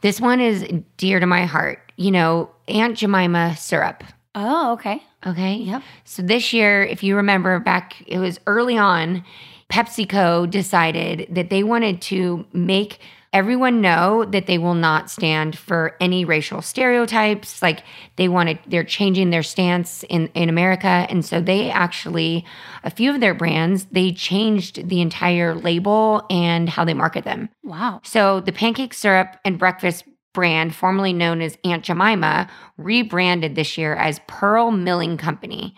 this 0.05 0.21
one 0.21 0.39
is 0.39 0.63
dear 0.97 1.19
to 1.19 1.25
my 1.25 1.45
heart. 1.45 1.91
You 1.97 2.11
know, 2.11 2.51
Aunt 2.67 2.95
Jemima 2.95 3.55
syrup. 3.57 4.03
Oh, 4.35 4.73
okay. 4.73 5.01
Okay. 5.25 5.55
Yep. 5.55 5.81
So 6.03 6.21
this 6.21 6.53
year, 6.53 6.83
if 6.83 7.01
you 7.01 7.15
remember 7.15 7.59
back, 7.59 8.03
it 8.05 8.19
was 8.19 8.39
early 8.45 8.77
on, 8.77 9.23
PepsiCo 9.71 10.47
decided 10.47 11.27
that 11.31 11.49
they 11.49 11.63
wanted 11.63 12.03
to 12.03 12.45
make 12.53 12.99
everyone 13.35 13.81
know 13.81 14.23
that 14.23 14.47
they 14.47 14.57
will 14.57 14.73
not 14.73 15.11
stand 15.11 15.57
for 15.57 15.97
any 15.99 16.23
racial 16.23 16.61
stereotypes. 16.61 17.61
Like 17.61 17.83
they 18.15 18.29
wanted, 18.29 18.59
they're 18.65 18.85
changing 18.85 19.29
their 19.29 19.43
stance 19.43 20.03
in, 20.03 20.27
in 20.27 20.47
America. 20.47 20.87
And 20.87 21.23
so 21.23 21.41
they 21.41 21.69
actually, 21.69 22.45
a 22.85 22.89
few 22.89 23.13
of 23.13 23.19
their 23.19 23.33
brands, 23.33 23.87
they 23.91 24.13
changed 24.13 24.87
the 24.87 25.01
entire 25.01 25.53
label 25.53 26.25
and 26.29 26.69
how 26.69 26.85
they 26.85 26.93
market 26.93 27.25
them. 27.25 27.49
Wow. 27.61 27.99
So 28.05 28.39
the 28.39 28.53
pancake 28.53 28.93
syrup 28.93 29.35
and 29.43 29.59
breakfast 29.59 30.05
brand, 30.33 30.73
formerly 30.73 31.11
known 31.11 31.41
as 31.41 31.57
Aunt 31.65 31.83
Jemima, 31.83 32.49
rebranded 32.77 33.55
this 33.55 33.77
year 33.77 33.95
as 33.95 34.21
Pearl 34.27 34.71
Milling 34.71 35.17
Company. 35.17 35.75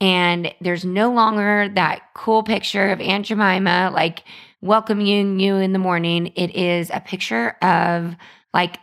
And 0.00 0.54
there's 0.60 0.84
no 0.84 1.12
longer 1.12 1.68
that 1.74 2.02
cool 2.14 2.44
picture 2.44 2.90
of 2.90 3.00
Aunt 3.00 3.26
Jemima 3.26 3.90
like 3.92 4.22
welcoming 4.60 5.40
you 5.40 5.56
in 5.56 5.72
the 5.72 5.78
morning. 5.78 6.28
It 6.36 6.54
is 6.54 6.90
a 6.92 7.00
picture 7.00 7.50
of 7.62 8.14
like 8.52 8.78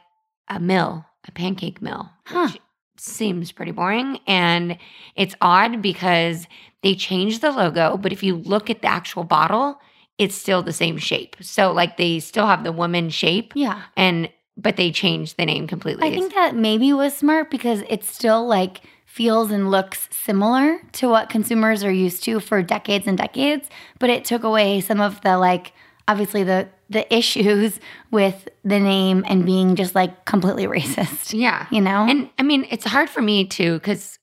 a 0.50 0.60
mill, 0.60 1.06
a 1.28 1.32
pancake 1.32 1.82
mill, 1.82 2.10
Huh. 2.26 2.48
which 2.52 2.62
seems 2.98 3.52
pretty 3.52 3.72
boring. 3.72 4.20
And 4.28 4.78
it's 5.16 5.36
odd 5.42 5.82
because 5.82 6.48
they 6.84 6.96
changed 6.96 7.42
the 7.42 7.52
logo, 7.52 7.98
but 7.98 8.12
if 8.12 8.24
you 8.24 8.36
look 8.38 8.70
at 8.70 8.82
the 8.82 8.88
actual 8.88 9.24
bottle, 9.24 9.80
it's 10.18 10.36
still 10.36 10.64
the 10.64 10.74
same 10.74 10.98
shape. 10.98 11.36
So 11.42 11.72
like 11.72 11.98
they 11.98 12.20
still 12.20 12.48
have 12.48 12.64
the 12.64 12.72
woman 12.72 13.10
shape 13.10 13.54
Yeah. 13.56 13.82
and 13.96 14.30
but 14.60 14.76
they 14.76 14.92
changed 14.92 15.38
the 15.38 15.46
name 15.46 15.68
completely. 15.68 16.08
I 16.08 16.10
think 16.16 16.34
that 16.34 16.56
maybe 16.56 16.92
was 16.92 17.16
smart 17.16 17.52
because 17.52 17.84
it's 17.90 18.12
still 18.12 18.48
like 18.48 18.82
feels 19.18 19.50
and 19.50 19.72
looks 19.72 20.08
similar 20.12 20.78
to 20.92 21.10
what 21.10 21.28
consumers 21.28 21.84
are 21.84 21.92
used 21.92 22.24
to 22.24 22.40
for 22.40 22.62
decades 22.62 23.08
and 23.08 23.18
decades, 23.18 23.68
but 23.98 24.12
it 24.12 24.24
took 24.24 24.44
away 24.44 24.80
some 24.80 25.02
of 25.02 25.20
the 25.22 25.40
like 25.40 25.74
obviously 26.08 26.44
the 26.44 26.70
the 26.92 27.12
issues 27.14 27.80
with 28.12 28.48
the 28.64 28.80
name 28.80 29.26
and 29.28 29.44
being 29.44 29.76
just 29.76 29.96
like 29.96 30.26
completely 30.26 30.68
racist. 30.68 31.34
yeah. 31.34 31.66
You 31.72 31.82
know? 31.82 32.06
And 32.08 32.30
I 32.38 32.44
mean, 32.44 32.68
it's 32.70 32.86
hard 32.86 33.10
for 33.10 33.24
me 33.24 33.46
too 33.46 33.80
cuz 33.80 34.20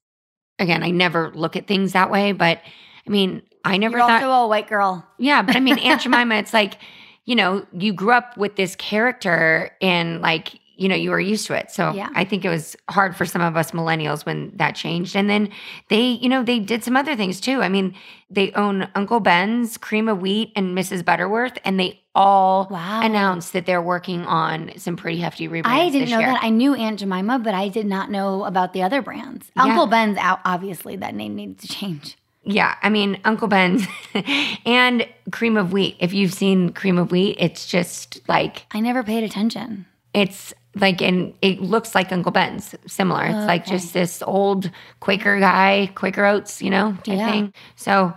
again, 0.60 0.84
I 0.84 0.92
never 0.92 1.32
look 1.34 1.56
at 1.56 1.66
things 1.66 1.92
that 1.92 2.08
way, 2.08 2.30
but 2.30 2.60
I 3.04 3.10
mean, 3.10 3.42
I 3.64 3.76
never 3.78 3.98
You're 3.98 4.06
thought 4.06 4.22
also 4.22 4.44
a 4.44 4.46
white 4.46 4.68
girl. 4.68 5.04
Yeah, 5.18 5.42
but 5.42 5.56
I 5.56 5.60
mean, 5.60 5.78
Aunt 5.80 6.00
Jemima, 6.02 6.36
it's 6.36 6.54
like, 6.54 6.78
you 7.24 7.34
know, 7.34 7.66
you 7.72 7.92
grew 7.92 8.12
up 8.12 8.36
with 8.36 8.54
this 8.54 8.76
character 8.76 9.72
and 9.82 10.20
like, 10.20 10.60
you 10.76 10.88
know, 10.88 10.94
you 10.94 11.10
were 11.10 11.20
used 11.20 11.46
to 11.46 11.54
it. 11.54 11.70
So 11.70 11.92
Yeah. 11.92 12.08
I 12.14 12.24
think 12.24 12.44
it 12.44 12.48
was 12.48 12.76
hard 12.90 13.16
for 13.16 13.24
some 13.24 13.42
of 13.42 13.56
us 13.56 13.70
millennials 13.72 14.24
when 14.26 14.52
that 14.56 14.74
changed. 14.74 15.14
And 15.16 15.28
then 15.30 15.50
they, 15.88 16.00
you 16.02 16.28
know, 16.28 16.42
they 16.42 16.58
did 16.58 16.82
some 16.84 16.96
other 16.96 17.16
things 17.16 17.40
too. 17.40 17.62
I 17.62 17.68
mean, 17.68 17.94
they 18.30 18.52
own 18.52 18.88
Uncle 18.94 19.20
Ben's, 19.20 19.76
Cream 19.78 20.08
of 20.08 20.20
Wheat, 20.20 20.52
and 20.56 20.76
Mrs. 20.76 21.04
Butterworth, 21.04 21.58
and 21.64 21.78
they 21.78 22.00
all 22.14 22.68
Wow. 22.70 23.00
announced 23.02 23.52
that 23.52 23.66
they're 23.66 23.82
working 23.82 24.24
on 24.26 24.72
some 24.76 24.96
pretty 24.96 25.18
hefty 25.18 25.48
rebrands. 25.48 25.66
I 25.66 25.90
didn't 25.90 26.10
know 26.10 26.18
year. 26.20 26.28
that. 26.28 26.42
I 26.42 26.50
knew 26.50 26.74
Aunt 26.74 26.98
Jemima, 27.00 27.38
but 27.40 27.54
I 27.54 27.68
did 27.68 27.86
not 27.86 28.10
know 28.10 28.44
about 28.44 28.72
the 28.72 28.82
other 28.82 29.02
brands. 29.02 29.50
Yeah. 29.56 29.62
Uncle 29.64 29.86
Ben's 29.86 30.18
out. 30.18 30.40
Obviously, 30.44 30.96
that 30.96 31.14
name 31.14 31.34
needs 31.36 31.66
to 31.66 31.68
change. 31.68 32.16
Yeah, 32.46 32.74
I 32.82 32.90
mean 32.90 33.18
Uncle 33.24 33.48
Ben's 33.48 33.86
and 34.66 35.06
Cream 35.32 35.56
of 35.56 35.72
Wheat. 35.72 35.96
If 35.98 36.12
you've 36.12 36.34
seen 36.34 36.72
Cream 36.72 36.98
of 36.98 37.10
Wheat, 37.10 37.36
it's 37.40 37.66
just 37.66 38.20
like 38.28 38.66
I 38.72 38.80
never 38.80 39.02
paid 39.02 39.24
attention. 39.24 39.86
it's 40.12 40.52
like 40.76 41.00
and 41.00 41.34
it 41.42 41.60
looks 41.60 41.94
like 41.94 42.12
Uncle 42.12 42.32
Ben's 42.32 42.74
similar. 42.86 43.24
It's 43.24 43.46
like 43.46 43.64
just 43.66 43.92
this 43.92 44.22
old 44.22 44.70
Quaker 45.00 45.38
guy, 45.38 45.90
Quaker 45.94 46.24
Oats, 46.24 46.60
you 46.62 46.70
know, 46.70 46.92
type 47.04 47.18
Yeah. 47.18 47.30
thing. 47.30 47.54
So 47.76 48.12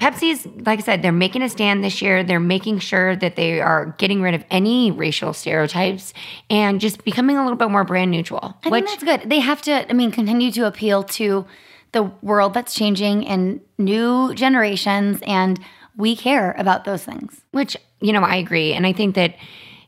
Pepsi's, 0.00 0.46
like 0.66 0.78
I 0.80 0.82
said, 0.82 1.00
they're 1.02 1.10
making 1.10 1.40
a 1.42 1.48
stand 1.48 1.82
this 1.82 2.02
year. 2.02 2.22
They're 2.22 2.38
making 2.38 2.80
sure 2.80 3.16
that 3.16 3.36
they 3.36 3.60
are 3.62 3.94
getting 3.98 4.20
rid 4.20 4.34
of 4.34 4.44
any 4.50 4.90
racial 4.90 5.32
stereotypes 5.32 6.12
and 6.50 6.80
just 6.82 7.02
becoming 7.02 7.38
a 7.38 7.42
little 7.42 7.56
bit 7.56 7.70
more 7.70 7.82
brand 7.82 8.10
neutral. 8.10 8.54
I 8.64 8.70
think 8.70 8.86
that's 8.86 9.02
good. 9.02 9.30
They 9.30 9.40
have 9.40 9.62
to, 9.62 9.88
I 9.88 9.94
mean, 9.94 10.10
continue 10.10 10.52
to 10.52 10.66
appeal 10.66 11.02
to 11.02 11.46
the 11.92 12.02
world 12.20 12.52
that's 12.52 12.74
changing 12.74 13.26
and 13.26 13.60
new 13.78 14.34
generations, 14.34 15.20
and 15.26 15.58
we 15.96 16.14
care 16.14 16.54
about 16.58 16.84
those 16.84 17.02
things. 17.02 17.40
Which, 17.52 17.74
you 18.02 18.12
know, 18.12 18.20
I 18.20 18.36
agree. 18.36 18.74
And 18.74 18.86
I 18.86 18.92
think 18.92 19.14
that 19.14 19.34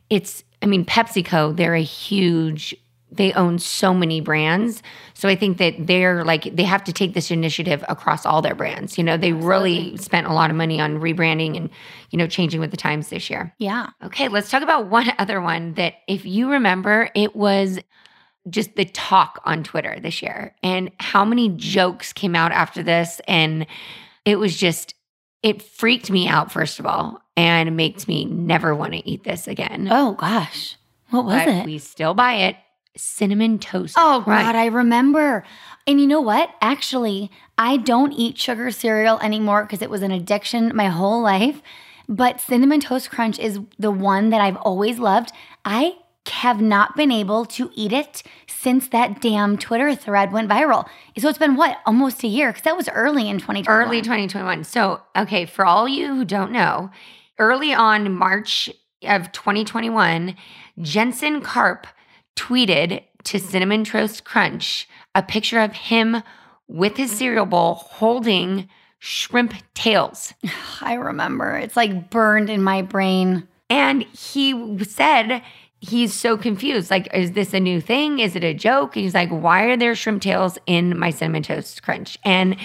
it's, 0.09 0.42
I 0.62 0.66
mean, 0.66 0.85
PepsiCo, 0.85 1.57
they're 1.57 1.75
a 1.75 1.83
huge 1.83 2.75
they 3.11 3.33
own 3.33 3.59
so 3.59 3.94
many 3.94 4.21
brands. 4.21 4.83
So 5.14 5.29
I 5.29 5.35
think 5.35 5.59
that 5.59 5.75
they're 5.79 6.25
like 6.25 6.55
they 6.55 6.64
have 6.64 6.85
to 6.85 6.92
take 6.92 7.14
this 7.14 7.31
initiative 7.31 7.85
across 7.88 8.27
all 8.27 8.42
their 8.42 8.55
brands. 8.55 8.99
You 8.99 9.05
know, 9.05 9.16
they 9.16 9.33
really 9.33 9.97
spent 9.97 10.27
a 10.27 10.33
lot 10.33 10.51
of 10.51 10.57
money 10.57 10.81
on 10.81 11.01
rebranding 11.01 11.57
and 11.57 11.71
you 12.11 12.18
know 12.18 12.27
changing 12.27 12.61
with 12.61 12.71
the 12.71 12.77
times 12.77 13.09
this 13.09 13.31
year. 13.31 13.55
Yeah. 13.59 13.90
Okay, 14.05 14.29
let's 14.29 14.51
talk 14.51 14.62
about 14.62 14.88
one 14.88 15.11
other 15.18 15.40
one 15.40 15.75
that 15.75 15.94
if 16.07 16.25
you 16.25 16.51
remember, 16.51 17.11
it 17.14 17.35
was 17.35 17.79
just 18.49 18.75
the 18.77 18.85
talk 18.85 19.40
on 19.44 19.62
Twitter 19.62 19.99
this 20.01 20.23
year 20.23 20.55
and 20.62 20.90
how 20.99 21.25
many 21.25 21.51
jokes 21.51 22.12
came 22.12 22.35
out 22.35 22.53
after 22.53 22.83
this 22.83 23.21
and 23.29 23.66
it 24.25 24.38
was 24.38 24.57
just 24.57 24.94
it 25.42 25.61
freaked 25.61 26.11
me 26.11 26.27
out 26.27 26.51
first 26.51 26.79
of 26.79 26.87
all 26.87 27.21
and 27.38 27.77
makes 27.77 28.09
me 28.09 28.24
never 28.24 28.74
want 28.74 28.94
to 28.94 29.09
eat 29.09 29.22
this 29.22 29.46
again. 29.46 29.87
Oh 29.90 30.14
gosh. 30.14 30.77
What 31.11 31.24
was 31.24 31.44
but 31.44 31.48
it? 31.48 31.66
we 31.66 31.79
still 31.79 32.12
buy 32.12 32.35
it. 32.35 32.57
Cinnamon 32.96 33.61
toast. 33.61 33.94
Oh 33.96 34.22
crunch. 34.24 34.44
God, 34.44 34.57
I 34.57 34.66
remember. 34.66 35.44
And 35.87 36.01
you 36.01 36.09
know 36.09 36.20
what? 36.20 36.51
Actually, 36.61 37.31
I 37.57 37.77
don't 37.77 38.12
eat 38.12 38.38
sugar 38.38 38.72
cereal 38.72 39.20
anymore 39.20 39.62
because 39.62 39.83
it 39.83 39.88
was 39.88 40.03
an 40.03 40.11
addiction 40.11 40.72
my 40.74 40.88
whole 40.88 41.22
life. 41.22 41.62
But 42.09 42.40
cinnamon 42.40 42.81
toast 42.81 43.11
crunch 43.11 43.38
is 43.38 43.61
the 43.79 43.92
one 43.92 44.31
that 44.31 44.40
I've 44.40 44.57
always 44.57 44.98
loved. 44.98 45.31
I 45.64 45.96
have 46.27 46.61
not 46.61 46.96
been 46.96 47.12
able 47.12 47.46
to 47.46 47.70
eat 47.74 47.92
it 47.92 48.24
since 48.48 48.88
that 48.88 49.20
damn 49.20 49.57
Twitter 49.57 49.94
thread 49.94 50.33
went 50.33 50.51
viral. 50.51 50.88
So 51.16 51.29
it's 51.29 51.38
been 51.38 51.55
what, 51.55 51.79
almost 51.87 52.24
a 52.24 52.27
year? 52.27 52.48
Because 52.48 52.64
that 52.64 52.77
was 52.77 52.88
early 52.88 53.29
in 53.29 53.38
2020. 53.38 53.68
early 53.68 54.03
2021. 54.03 54.64
So, 54.64 55.01
okay, 55.16 55.46
for 55.46 55.64
all 55.64 55.88
you 55.88 56.14
who 56.14 56.24
don't 56.24 56.51
know, 56.51 56.90
early 57.38 57.72
on 57.72 58.12
March 58.14 58.70
of 59.03 59.33
2021, 59.33 60.35
Jensen 60.81 61.40
Karp 61.40 61.87
tweeted 62.37 63.03
to 63.24 63.38
Cinnamon 63.38 63.85
Toast 63.85 64.24
Crunch 64.24 64.88
a 65.14 65.22
picture 65.22 65.61
of 65.61 65.72
him 65.72 66.22
with 66.68 66.96
his 66.96 67.11
cereal 67.11 67.46
bowl 67.46 67.74
holding 67.74 68.68
shrimp 68.98 69.55
tails. 69.74 70.35
I 70.81 70.94
remember. 70.94 71.57
It's 71.57 71.77
like 71.77 72.11
burned 72.11 72.51
in 72.51 72.62
my 72.62 72.83
brain. 72.83 73.46
And 73.70 74.03
he 74.03 74.85
said 74.85 75.42
he's 75.81 76.12
so 76.12 76.37
confused. 76.37 76.90
Like, 76.90 77.09
is 77.14 77.33
this 77.33 77.55
a 77.55 77.61
new 77.61 77.81
thing? 77.81 78.18
Is 78.18 78.35
it 78.35 78.44
a 78.44 78.55
joke? 78.55 78.96
And 78.96 79.05
he's 79.05 79.14
like, 79.14 79.31
why 79.31 79.64
are 79.64 79.77
there 79.77 79.94
shrimp 79.94 80.22
tails 80.22 80.59
in 80.66 80.98
my 80.98 81.11
cinnamon 81.11 81.42
toast 81.42 81.83
crunch? 81.83 82.18
And 82.24 82.57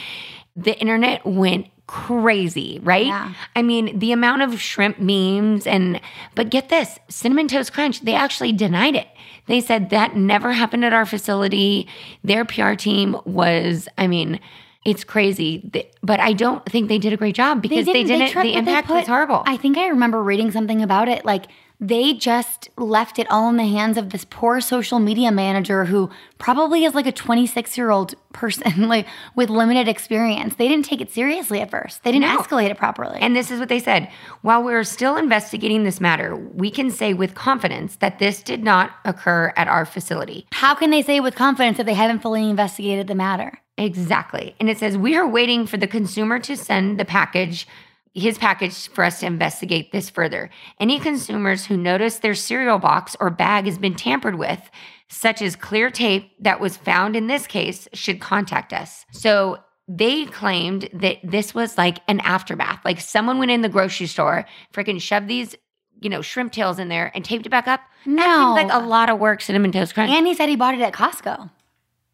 the 0.56 0.78
internet 0.80 1.26
went 1.26 1.68
crazy, 1.88 2.80
right? 2.84 3.08
Yeah. 3.08 3.34
I 3.56 3.62
mean, 3.62 4.00
the 4.00 4.12
amount 4.12 4.42
of 4.42 4.60
shrimp 4.62 5.00
memes 5.00 5.68
and, 5.68 6.00
but 6.36 6.50
get 6.50 6.70
this 6.70 6.98
cinnamon 7.10 7.48
toast 7.48 7.74
crunch, 7.74 8.02
they 8.02 8.16
actually 8.16 8.52
denied 8.54 8.96
it. 8.96 9.08
They 9.48 9.60
said 9.60 9.90
that 9.90 10.16
never 10.16 10.54
happened 10.54 10.86
at 10.86 10.94
our 10.94 11.06
facility. 11.06 11.88
Their 12.24 12.46
PR 12.46 12.74
team 12.74 13.18
was, 13.26 13.88
I 13.98 14.08
mean, 14.08 14.40
it's 14.86 15.04
crazy, 15.04 15.70
but 16.02 16.20
I 16.20 16.34
don't 16.34 16.66
think 16.66 16.90
they 16.90 16.98
did 16.98 17.14
a 17.14 17.18
great 17.18 17.36
job 17.36 17.62
because 17.62 17.86
they 17.86 18.04
didn't. 18.04 18.32
tried- 18.32 18.44
the 18.46 18.54
but 18.54 18.66
they 18.66 18.70
impact 18.72 18.90
was 18.90 19.08
horrible. 19.08 19.44
I 19.46 19.58
think 19.58 19.78
I 19.78 19.88
remember 19.88 20.22
reading 20.22 20.52
something 20.52 20.82
about 20.82 21.08
it. 21.08 21.26
Like 21.26 21.46
they 21.86 22.14
just 22.14 22.70
left 22.78 23.20
it 23.20 23.28
all 23.30 23.50
in 23.50 23.58
the 23.58 23.66
hands 23.68 23.98
of 23.98 24.12
this 24.12 24.24
poor 24.30 24.62
social 24.62 25.00
media 25.00 25.32
manager 25.32 25.84
who 25.84 26.10
probably 26.38 26.86
is 26.86 26.96
like 26.96 27.06
a 27.06 27.12
26 27.12 27.78
year 27.78 27.92
old 27.92 28.16
person, 28.32 28.88
like 28.88 29.06
with 29.36 29.50
limited 29.50 29.90
experience. 29.90 30.56
They 30.56 30.70
didn't 30.70 30.86
take 30.86 31.02
it 31.02 31.12
seriously 31.12 31.60
at 31.60 31.70
first. 31.70 32.02
They 32.04 32.12
didn't 32.14 32.30
No. 32.34 32.38
escalate 32.38 32.70
it 32.70 32.78
properly. 32.78 33.20
And 33.20 33.36
this 33.36 33.52
is 33.52 33.60
what 33.60 33.68
they 33.68 33.80
said. 33.80 34.10
While 34.44 34.64
we're 34.64 34.86
still 34.86 35.18
investigating 35.18 35.84
this 35.84 36.00
matter, 36.00 36.36
we 36.36 36.72
can 36.72 36.90
say 36.90 37.14
with 37.14 37.36
confidence 37.36 37.98
that 37.98 38.18
this 38.18 38.42
did 38.42 38.64
not 38.64 38.92
occur 39.04 39.52
at 39.58 39.68
our 39.68 39.86
facility. 39.86 40.48
how 40.54 40.74
can 40.76 40.90
they 40.90 41.02
say 41.02 41.20
with 41.20 41.36
confidence 41.36 41.76
that 41.78 41.86
they 41.86 41.94
haven't 41.96 42.20
fully 42.20 42.50
investigated 42.50 43.08
the 43.08 43.16
matter? 43.16 43.60
Exactly. 43.78 44.56
And 44.60 44.70
it 44.70 44.78
says 44.78 44.98
we 44.98 45.16
are 45.18 45.28
waiting 45.28 45.66
for 45.68 45.76
the 45.78 45.88
consumer 45.88 46.40
to 46.40 46.56
send 46.56 46.98
the 47.00 47.06
package, 47.06 47.68
his 48.14 48.38
package, 48.38 48.88
for 48.90 49.04
us 49.04 49.20
to 49.22 49.26
investigate 49.26 49.92
this 49.92 50.10
further. 50.10 50.50
Any 50.80 51.00
consumers 51.00 51.66
who 51.66 51.76
notice 51.78 52.18
their 52.20 52.36
cereal 52.36 52.78
box 52.80 53.16
or 53.20 53.30
bag 53.30 53.66
has 53.66 53.78
been 53.78 53.96
tampered 53.96 54.36
with, 54.36 54.62
such 55.08 55.42
as 55.42 55.56
clear 55.56 55.90
tape 55.90 56.32
that 56.40 56.60
was 56.60 56.78
found 56.78 57.16
in 57.16 57.28
this 57.28 57.48
case, 57.48 57.88
should 57.94 58.20
contact 58.22 58.72
us. 58.72 59.06
So 59.12 59.58
they 59.88 60.26
claimed 60.26 60.90
that 60.94 61.18
this 61.24 61.54
was 61.56 61.78
like 61.78 62.00
an 62.08 62.20
aftermath. 62.22 62.80
Like 62.86 63.02
someone 63.02 63.40
went 63.40 63.52
in 63.52 63.62
the 63.62 63.70
grocery 63.70 64.08
store, 64.08 64.46
freaking 64.74 65.02
shoved 65.02 65.28
these, 65.28 65.56
you 66.00 66.10
know, 66.10 66.22
shrimp 66.22 66.52
tails 66.54 66.80
in 66.80 66.90
there 66.90 67.12
and 67.16 67.26
taped 67.26 67.46
it 67.46 67.50
back 67.50 67.68
up. 67.68 67.82
That 68.06 68.12
No. 68.12 68.56
seems 68.56 68.70
like 68.70 68.82
a 68.84 68.86
lot 68.86 69.10
of 69.10 69.20
work, 69.20 69.42
cinnamon 69.42 69.72
toast 69.72 69.94
crunch. 69.94 70.12
And 70.12 70.28
he 70.28 70.36
said 70.36 70.50
he 70.50 70.56
bought 70.56 70.76
it 70.76 70.82
at 70.82 70.94
Costco. 70.94 71.50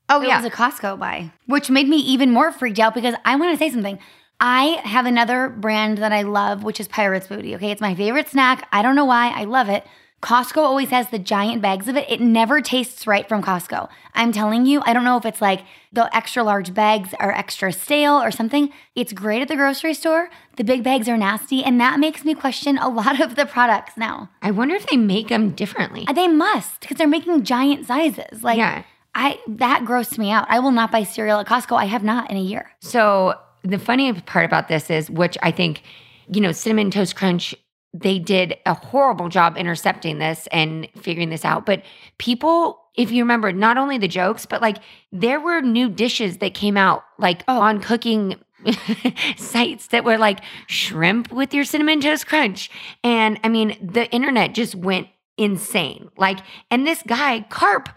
oh 0.09 0.21
It 0.21 0.27
yeah, 0.27 0.39
It 0.39 0.43
was 0.43 0.51
a 0.51 0.55
Costco 0.55 0.97
buy, 0.97 1.31
which 1.45 1.69
made 1.69 1.87
me 1.89 1.97
even 1.97 2.31
more 2.31 2.51
freaked 2.51 2.79
out 2.79 2.93
because 2.93 3.15
I 3.25 3.35
want 3.35 3.51
to 3.51 3.57
say 3.57 3.69
something. 3.69 3.99
I 4.39 4.81
have 4.85 5.05
another 5.05 5.49
brand 5.49 5.97
that 5.97 6.11
I 6.13 6.21
love, 6.21 6.63
which 6.63 6.79
is 6.79 6.87
Pirates 6.87 7.27
Booty. 7.27 7.55
Okay, 7.55 7.71
it's 7.71 7.81
my 7.81 7.93
favorite 7.95 8.29
snack. 8.29 8.67
I 8.71 8.81
don't 8.81 8.95
know 8.95 9.05
why. 9.05 9.29
I 9.35 9.43
love 9.43 9.67
it. 9.69 9.85
Costco 10.21 10.57
always 10.57 10.89
has 10.89 11.09
the 11.09 11.19
giant 11.19 11.61
bags 11.61 11.87
of 11.87 11.95
it. 11.95 12.05
It 12.09 12.19
never 12.19 12.59
tastes 12.59 13.07
right 13.07 13.27
from 13.27 13.41
Costco. 13.41 13.87
I'm 14.13 14.33
telling 14.33 14.65
you, 14.65 14.81
I 14.85 14.91
don't 14.91 15.05
know 15.05 15.15
if 15.15 15.25
it's 15.25 15.41
like 15.41 15.61
the 15.93 16.13
extra 16.15 16.43
large 16.43 16.73
bags 16.73 17.13
are 17.21 17.31
extra 17.31 17.71
stale 17.71 18.15
or 18.15 18.29
something. 18.29 18.69
It's 18.95 19.13
great 19.13 19.41
at 19.41 19.47
the 19.47 19.55
grocery 19.55 19.93
store. 19.93 20.29
The 20.57 20.65
big 20.65 20.83
bags 20.83 21.07
are 21.07 21.15
nasty, 21.17 21.63
and 21.63 21.79
that 21.79 21.99
makes 22.01 22.25
me 22.25 22.33
question 22.33 22.77
a 22.77 22.89
lot 22.89 23.21
of 23.21 23.35
the 23.35 23.45
products 23.45 23.95
now. 23.95 24.29
I 24.41 24.51
wonder 24.51 24.75
if 24.75 24.87
they 24.87 24.97
make 24.97 25.29
them 25.29 25.51
differently. 25.51 26.03
Uh, 26.05 26.11
they 26.13 26.27
must 26.27 26.81
because 26.81 26.97
they're 26.97 27.07
making 27.07 27.43
giant 27.43 27.87
sizes. 27.87 28.43
Like, 28.43 28.57
Yeah. 28.57 28.83
I 29.15 29.39
that 29.47 29.83
grossed 29.85 30.17
me 30.17 30.31
out. 30.31 30.45
I 30.49 30.59
will 30.59 30.71
not 30.71 30.91
buy 30.91 31.03
cereal 31.03 31.39
at 31.39 31.47
Costco. 31.47 31.77
I 31.77 31.85
have 31.85 32.03
not 32.03 32.29
in 32.29 32.35
a 32.37 32.41
year. 32.41 32.71
So 32.79 33.35
the 33.63 33.79
funny 33.79 34.13
part 34.13 34.45
about 34.45 34.67
this 34.67 34.89
is, 34.89 35.09
which 35.09 35.37
I 35.43 35.51
think, 35.51 35.83
you 36.31 36.41
know, 36.41 36.51
Cinnamon 36.51 36.91
Toast 36.91 37.15
Crunch, 37.15 37.55
they 37.93 38.19
did 38.19 38.55
a 38.65 38.73
horrible 38.73 39.29
job 39.29 39.57
intercepting 39.57 40.19
this 40.19 40.47
and 40.51 40.87
figuring 41.01 41.29
this 41.29 41.43
out. 41.43 41.65
But 41.65 41.83
people, 42.19 42.79
if 42.95 43.11
you 43.11 43.23
remember, 43.23 43.51
not 43.51 43.77
only 43.77 43.97
the 43.97 44.07
jokes, 44.07 44.45
but 44.45 44.61
like 44.61 44.77
there 45.11 45.39
were 45.39 45.61
new 45.61 45.89
dishes 45.89 46.37
that 46.37 46.53
came 46.53 46.77
out 46.77 47.03
like 47.17 47.43
Oh. 47.47 47.59
on 47.59 47.81
cooking 47.81 48.35
sites 49.37 49.87
that 49.87 50.03
were 50.03 50.17
like 50.17 50.41
shrimp 50.67 51.31
with 51.31 51.53
your 51.53 51.63
cinnamon 51.63 52.01
toast 52.01 52.27
crunch. 52.27 52.69
And 53.03 53.39
I 53.43 53.49
mean, 53.49 53.75
the 53.81 54.09
internet 54.11 54.53
just 54.53 54.75
went 54.75 55.07
insane. 55.37 56.09
Like, 56.17 56.39
and 56.69 56.85
this 56.85 57.01
guy, 57.07 57.41
Karp, 57.49 57.89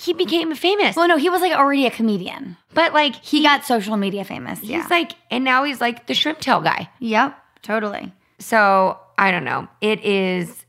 he 0.00 0.12
became 0.12 0.54
famous. 0.54 0.96
Well, 0.96 1.08
no, 1.08 1.16
he 1.16 1.28
was 1.30 1.40
like 1.40 1.52
already 1.52 1.86
a 1.86 1.90
comedian. 1.90 2.56
But 2.74 2.92
like 2.94 3.16
He 3.16 3.42
got 3.42 3.64
social 3.64 3.96
media 3.96 4.24
famous. 4.24 4.60
He's 4.60 4.70
Yeah. 4.70 4.86
like, 4.90 5.12
and 5.30 5.44
now 5.44 5.64
he's 5.64 5.80
like 5.80 6.06
the 6.06 6.14
shrimp 6.14 6.40
tail 6.40 6.60
guy. 6.60 6.88
yep. 6.98 7.36
Totally. 7.62 8.12
So 8.38 8.98
I 9.18 9.30
don't 9.30 9.44
know. 9.44 9.68
It 9.82 10.02
is, 10.04 10.64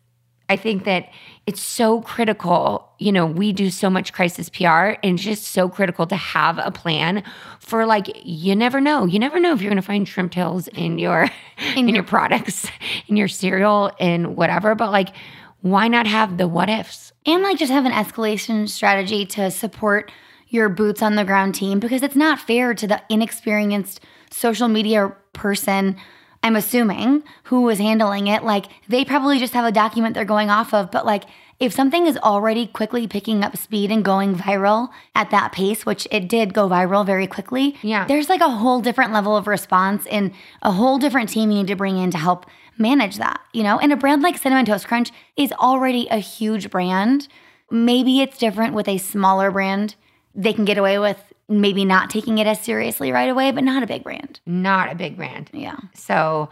I 0.49 0.57
think 0.57 0.83
that 0.83 1.09
it's 1.47 1.61
so 1.61 2.01
critical. 2.01 2.89
You 2.99 3.13
know, 3.13 3.25
we 3.25 3.53
do 3.53 3.69
so 3.69 3.89
much 3.89 4.11
crisis 4.11 4.49
PR, 4.49 4.95
and 5.01 5.15
it's 5.15 5.23
just 5.23 5.45
so 5.47 5.69
critical 5.69 6.05
to 6.07 6.15
have 6.17 6.59
a 6.59 6.69
plan 6.69 7.23
for 7.59 7.85
like, 7.85 8.07
you 8.25 8.55
never 8.55 8.81
know. 8.81 9.05
You 9.05 9.19
never 9.19 9.39
know 9.39 9.53
if 9.53 9.61
you're 9.61 9.69
going 9.71 9.81
to 9.81 9.87
find 9.87 10.05
shrimp 10.07 10.33
tails 10.33 10.67
in 10.67 10.99
your, 10.99 11.29
in, 11.77 11.87
your 11.87 12.03
products, 12.03 12.67
in 13.07 13.15
your 13.15 13.29
cereal, 13.29 13.91
and 13.99 14.35
whatever. 14.35 14.75
But 14.75 14.91
like, 14.91 15.15
why 15.61 15.87
not 15.87 16.05
have 16.07 16.37
the 16.37 16.47
what 16.47 16.69
ifs? 16.69 17.10
And 17.25 17.43
like 17.43 17.57
just 17.59 17.71
have 17.71 17.85
an 17.85 17.91
escalation 17.91 18.67
strategy 18.67 19.25
to 19.27 19.51
support 19.51 20.11
your 20.47 20.69
boots 20.69 21.01
on 21.01 21.15
the 21.15 21.23
ground 21.23 21.55
team 21.55 21.79
because 21.79 22.01
it's 22.03 22.15
not 22.15 22.39
fair 22.39 22.73
to 22.73 22.87
the 22.87 23.01
inexperienced 23.09 23.99
social 24.31 24.67
media 24.67 25.13
person. 25.33 25.95
I'm 26.43 26.55
assuming 26.55 27.23
who 27.45 27.61
was 27.61 27.77
handling 27.77 28.27
it. 28.27 28.43
Like 28.43 28.65
they 28.89 29.05
probably 29.05 29.37
just 29.39 29.53
have 29.53 29.65
a 29.65 29.71
document 29.71 30.15
they're 30.15 30.25
going 30.25 30.49
off 30.49 30.73
of, 30.73 30.89
but 30.91 31.05
like 31.05 31.25
if 31.59 31.71
something 31.71 32.07
is 32.07 32.17
already 32.17 32.65
quickly 32.65 33.07
picking 33.07 33.43
up 33.43 33.55
speed 33.55 33.91
and 33.91 34.03
going 34.03 34.33
viral 34.35 34.89
at 35.13 35.29
that 35.29 35.51
pace, 35.51 35.85
which 35.85 36.07
it 36.09 36.27
did 36.27 36.55
go 36.55 36.67
viral 36.67 37.05
very 37.05 37.27
quickly, 37.27 37.77
Yeah. 37.83 38.05
there's 38.07 38.29
like 38.29 38.41
a 38.41 38.49
whole 38.49 38.81
different 38.81 39.13
level 39.13 39.37
of 39.37 39.45
response 39.45 40.07
and 40.07 40.31
a 40.63 40.71
whole 40.71 40.97
different 40.97 41.29
team 41.29 41.51
you 41.51 41.59
need 41.59 41.67
to 41.67 41.75
bring 41.75 41.99
in 41.99 42.09
to 42.09 42.17
help 42.17 42.47
manage 42.77 43.17
that, 43.17 43.41
you 43.53 43.63
know? 43.63 43.79
And 43.79 43.91
a 43.91 43.95
brand 43.95 44.21
like 44.21 44.37
Cinnamon 44.37 44.65
Toast 44.65 44.87
Crunch 44.87 45.11
is 45.37 45.51
already 45.53 46.07
a 46.09 46.17
huge 46.17 46.69
brand. 46.69 47.27
Maybe 47.69 48.21
it's 48.21 48.37
different 48.37 48.73
with 48.73 48.87
a 48.87 48.97
smaller 48.97 49.51
brand. 49.51 49.95
They 50.35 50.53
can 50.53 50.65
get 50.65 50.77
away 50.77 50.99
with 50.99 51.17
maybe 51.47 51.85
not 51.85 52.09
taking 52.09 52.37
it 52.37 52.47
as 52.47 52.61
seriously 52.61 53.11
right 53.11 53.29
away, 53.29 53.51
but 53.51 53.63
not 53.63 53.83
a 53.83 53.87
big 53.87 54.03
brand. 54.03 54.39
Not 54.45 54.91
a 54.91 54.95
big 54.95 55.17
brand. 55.17 55.49
Yeah. 55.53 55.77
So 55.93 56.49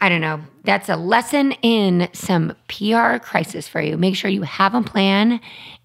I 0.00 0.08
don't 0.08 0.20
know. 0.20 0.40
That's 0.64 0.88
a 0.88 0.96
lesson 0.96 1.52
in 1.62 2.08
some 2.12 2.56
PR 2.68 3.18
crisis 3.18 3.68
for 3.68 3.80
you. 3.80 3.96
Make 3.96 4.16
sure 4.16 4.30
you 4.30 4.42
have 4.42 4.74
a 4.74 4.82
plan 4.82 5.40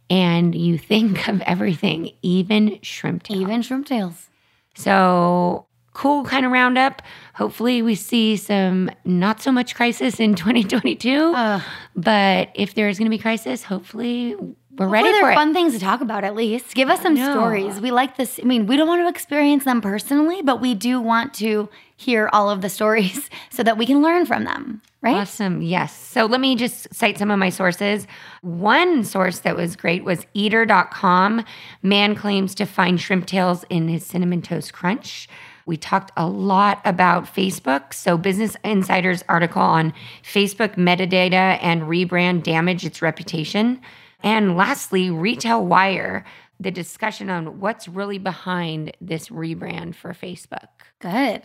and 0.09 0.55
you 0.55 0.77
think 0.77 1.27
of 1.27 1.41
everything, 1.41 2.11
even 2.23 2.79
shrimp 2.81 3.23
tail. 3.23 3.41
Even 3.41 3.61
shrimp 3.61 3.85
tails. 3.85 4.29
So 4.75 5.67
cool 5.97 6.23
kind 6.23 6.45
of 6.45 6.51
roundup. 6.51 7.01
Hopefully 7.33 7.81
we 7.81 7.95
see 7.95 8.37
some 8.37 8.91
not 9.03 9.41
so 9.41 9.51
much 9.51 9.73
crisis 9.73 10.19
in 10.19 10.35
2022. 10.43 11.33
Ugh. 11.35 11.61
but 11.95 12.49
if 12.53 12.75
there's 12.75 12.99
going 12.99 13.09
to 13.09 13.17
be 13.17 13.21
crisis, 13.21 13.63
hopefully 13.63 14.35
we're 14.77 14.87
ready 14.87 15.09
for 15.09 15.21
they're 15.21 15.31
it. 15.31 15.35
fun 15.35 15.55
things 15.55 15.73
to 15.73 15.79
talk 15.79 16.01
about 16.01 16.23
at 16.23 16.35
least. 16.35 16.75
Give 16.75 16.89
us 16.89 17.01
some 17.01 17.17
stories. 17.17 17.81
We 17.81 17.89
like 17.89 18.15
this. 18.15 18.39
I 18.39 18.45
mean, 18.45 18.67
we 18.67 18.77
don't 18.77 18.87
want 18.87 19.01
to 19.01 19.09
experience 19.09 19.63
them 19.63 19.81
personally, 19.81 20.43
but 20.43 20.61
we 20.61 20.75
do 20.75 21.01
want 21.01 21.33
to 21.35 21.67
hear 21.95 22.29
all 22.31 22.51
of 22.51 22.61
the 22.61 22.69
stories 22.69 23.27
so 23.49 23.63
that 23.63 23.75
we 23.75 23.87
can 23.87 24.03
learn 24.03 24.27
from 24.27 24.43
them, 24.43 24.83
right? 25.01 25.15
Awesome. 25.15 25.63
Yes. 25.63 25.97
So 25.97 26.27
let 26.27 26.39
me 26.39 26.55
just 26.55 26.93
cite 26.93 27.17
some 27.17 27.31
of 27.31 27.39
my 27.39 27.49
sources. 27.49 28.05
One 28.43 29.03
source 29.03 29.39
that 29.39 29.55
was 29.55 29.75
great 29.75 30.03
was 30.03 30.27
eater.com. 30.35 31.43
Man 31.81 32.13
claims 32.13 32.53
to 32.53 32.65
find 32.67 33.01
shrimp 33.01 33.25
tails 33.25 33.65
in 33.71 33.87
his 33.87 34.05
cinnamon 34.05 34.43
toast 34.43 34.73
crunch. 34.73 35.27
We 35.67 35.75
talked 35.75 36.11
a 36.15 36.25
lot 36.25 36.81
about 36.85 37.25
Facebook. 37.25 37.93
So, 37.93 38.17
Business 38.17 38.55
Insider's 38.63 39.23
article 39.27 39.61
on 39.61 39.93
Facebook 40.23 40.75
metadata 40.75 41.59
and 41.61 41.83
rebrand 41.83 42.43
damage 42.43 42.85
its 42.85 43.01
reputation. 43.01 43.81
And 44.23 44.55
lastly, 44.55 45.11
Retail 45.11 45.65
Wire, 45.65 46.25
the 46.57 46.71
discussion 46.71 47.29
on 47.29 47.59
what's 47.59 47.89
really 47.89 48.17
behind 48.17 48.95
this 49.01 49.27
rebrand 49.27 49.95
for 49.95 50.13
Facebook. 50.13 50.69
Good. 50.99 51.43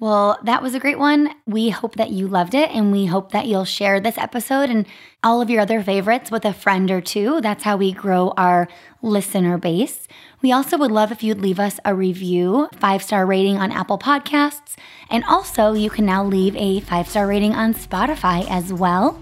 Well, 0.00 0.38
that 0.44 0.62
was 0.62 0.74
a 0.74 0.80
great 0.80 0.98
one. 0.98 1.30
We 1.44 1.70
hope 1.70 1.96
that 1.96 2.10
you 2.10 2.28
loved 2.28 2.54
it 2.54 2.70
and 2.70 2.92
we 2.92 3.06
hope 3.06 3.32
that 3.32 3.46
you'll 3.46 3.64
share 3.64 3.98
this 3.98 4.16
episode 4.16 4.70
and 4.70 4.86
all 5.24 5.40
of 5.40 5.50
your 5.50 5.60
other 5.60 5.82
favorites 5.82 6.30
with 6.30 6.44
a 6.44 6.52
friend 6.52 6.88
or 6.90 7.00
two. 7.00 7.40
That's 7.40 7.64
how 7.64 7.76
we 7.76 7.92
grow 7.92 8.32
our 8.36 8.68
listener 9.02 9.58
base. 9.58 10.06
We 10.40 10.52
also 10.52 10.78
would 10.78 10.92
love 10.92 11.10
if 11.10 11.24
you'd 11.24 11.40
leave 11.40 11.58
us 11.58 11.80
a 11.84 11.96
review, 11.96 12.68
five 12.78 13.02
star 13.02 13.26
rating 13.26 13.58
on 13.58 13.72
Apple 13.72 13.98
Podcasts. 13.98 14.76
And 15.10 15.24
also, 15.24 15.72
you 15.72 15.90
can 15.90 16.06
now 16.06 16.24
leave 16.24 16.54
a 16.54 16.78
five 16.80 17.08
star 17.08 17.26
rating 17.26 17.54
on 17.54 17.74
Spotify 17.74 18.46
as 18.48 18.72
well. 18.72 19.20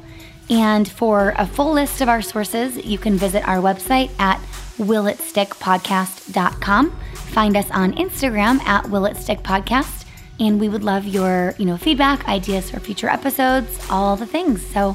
And 0.51 0.87
for 0.87 1.35
a 1.37 1.47
full 1.47 1.73
list 1.73 2.03
of 2.03 2.09
our 2.09 2.23
sources, 2.23 2.77
you 2.85 2.99
can 2.99 3.17
visit 3.17 3.49
our 3.49 3.59
website 3.59 4.11
at 4.19 4.41
willitstickpodcast.com. 4.79 6.91
Find 7.15 7.57
us 7.57 7.71
on 7.71 7.93
Instagram 7.95 8.61
at 8.63 8.85
willitstickpodcast. 8.85 10.05
And 10.39 10.61
we 10.61 10.69
would 10.69 10.85
love 10.85 11.07
your, 11.07 11.55
you 11.59 11.65
know, 11.65 11.79
feedback, 11.79 12.29
ideas 12.29 12.71
for 12.71 12.79
future 12.79 13.09
episodes, 13.09 13.81
all 13.89 14.17
the 14.17 14.27
things. 14.27 14.61
So 14.67 14.95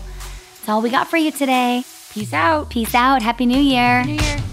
that's 0.61 0.69
all 0.69 0.81
we 0.81 0.89
got 0.89 1.07
for 1.07 1.17
you 1.17 1.31
today. 1.31 1.83
Peace 2.11 2.33
out. 2.33 2.69
Peace 2.69 2.93
out. 2.93 3.21
Happy 3.21 3.45
New 3.45 3.59
Year. 3.59 4.03
New 4.03 4.13
Year. 4.13 4.50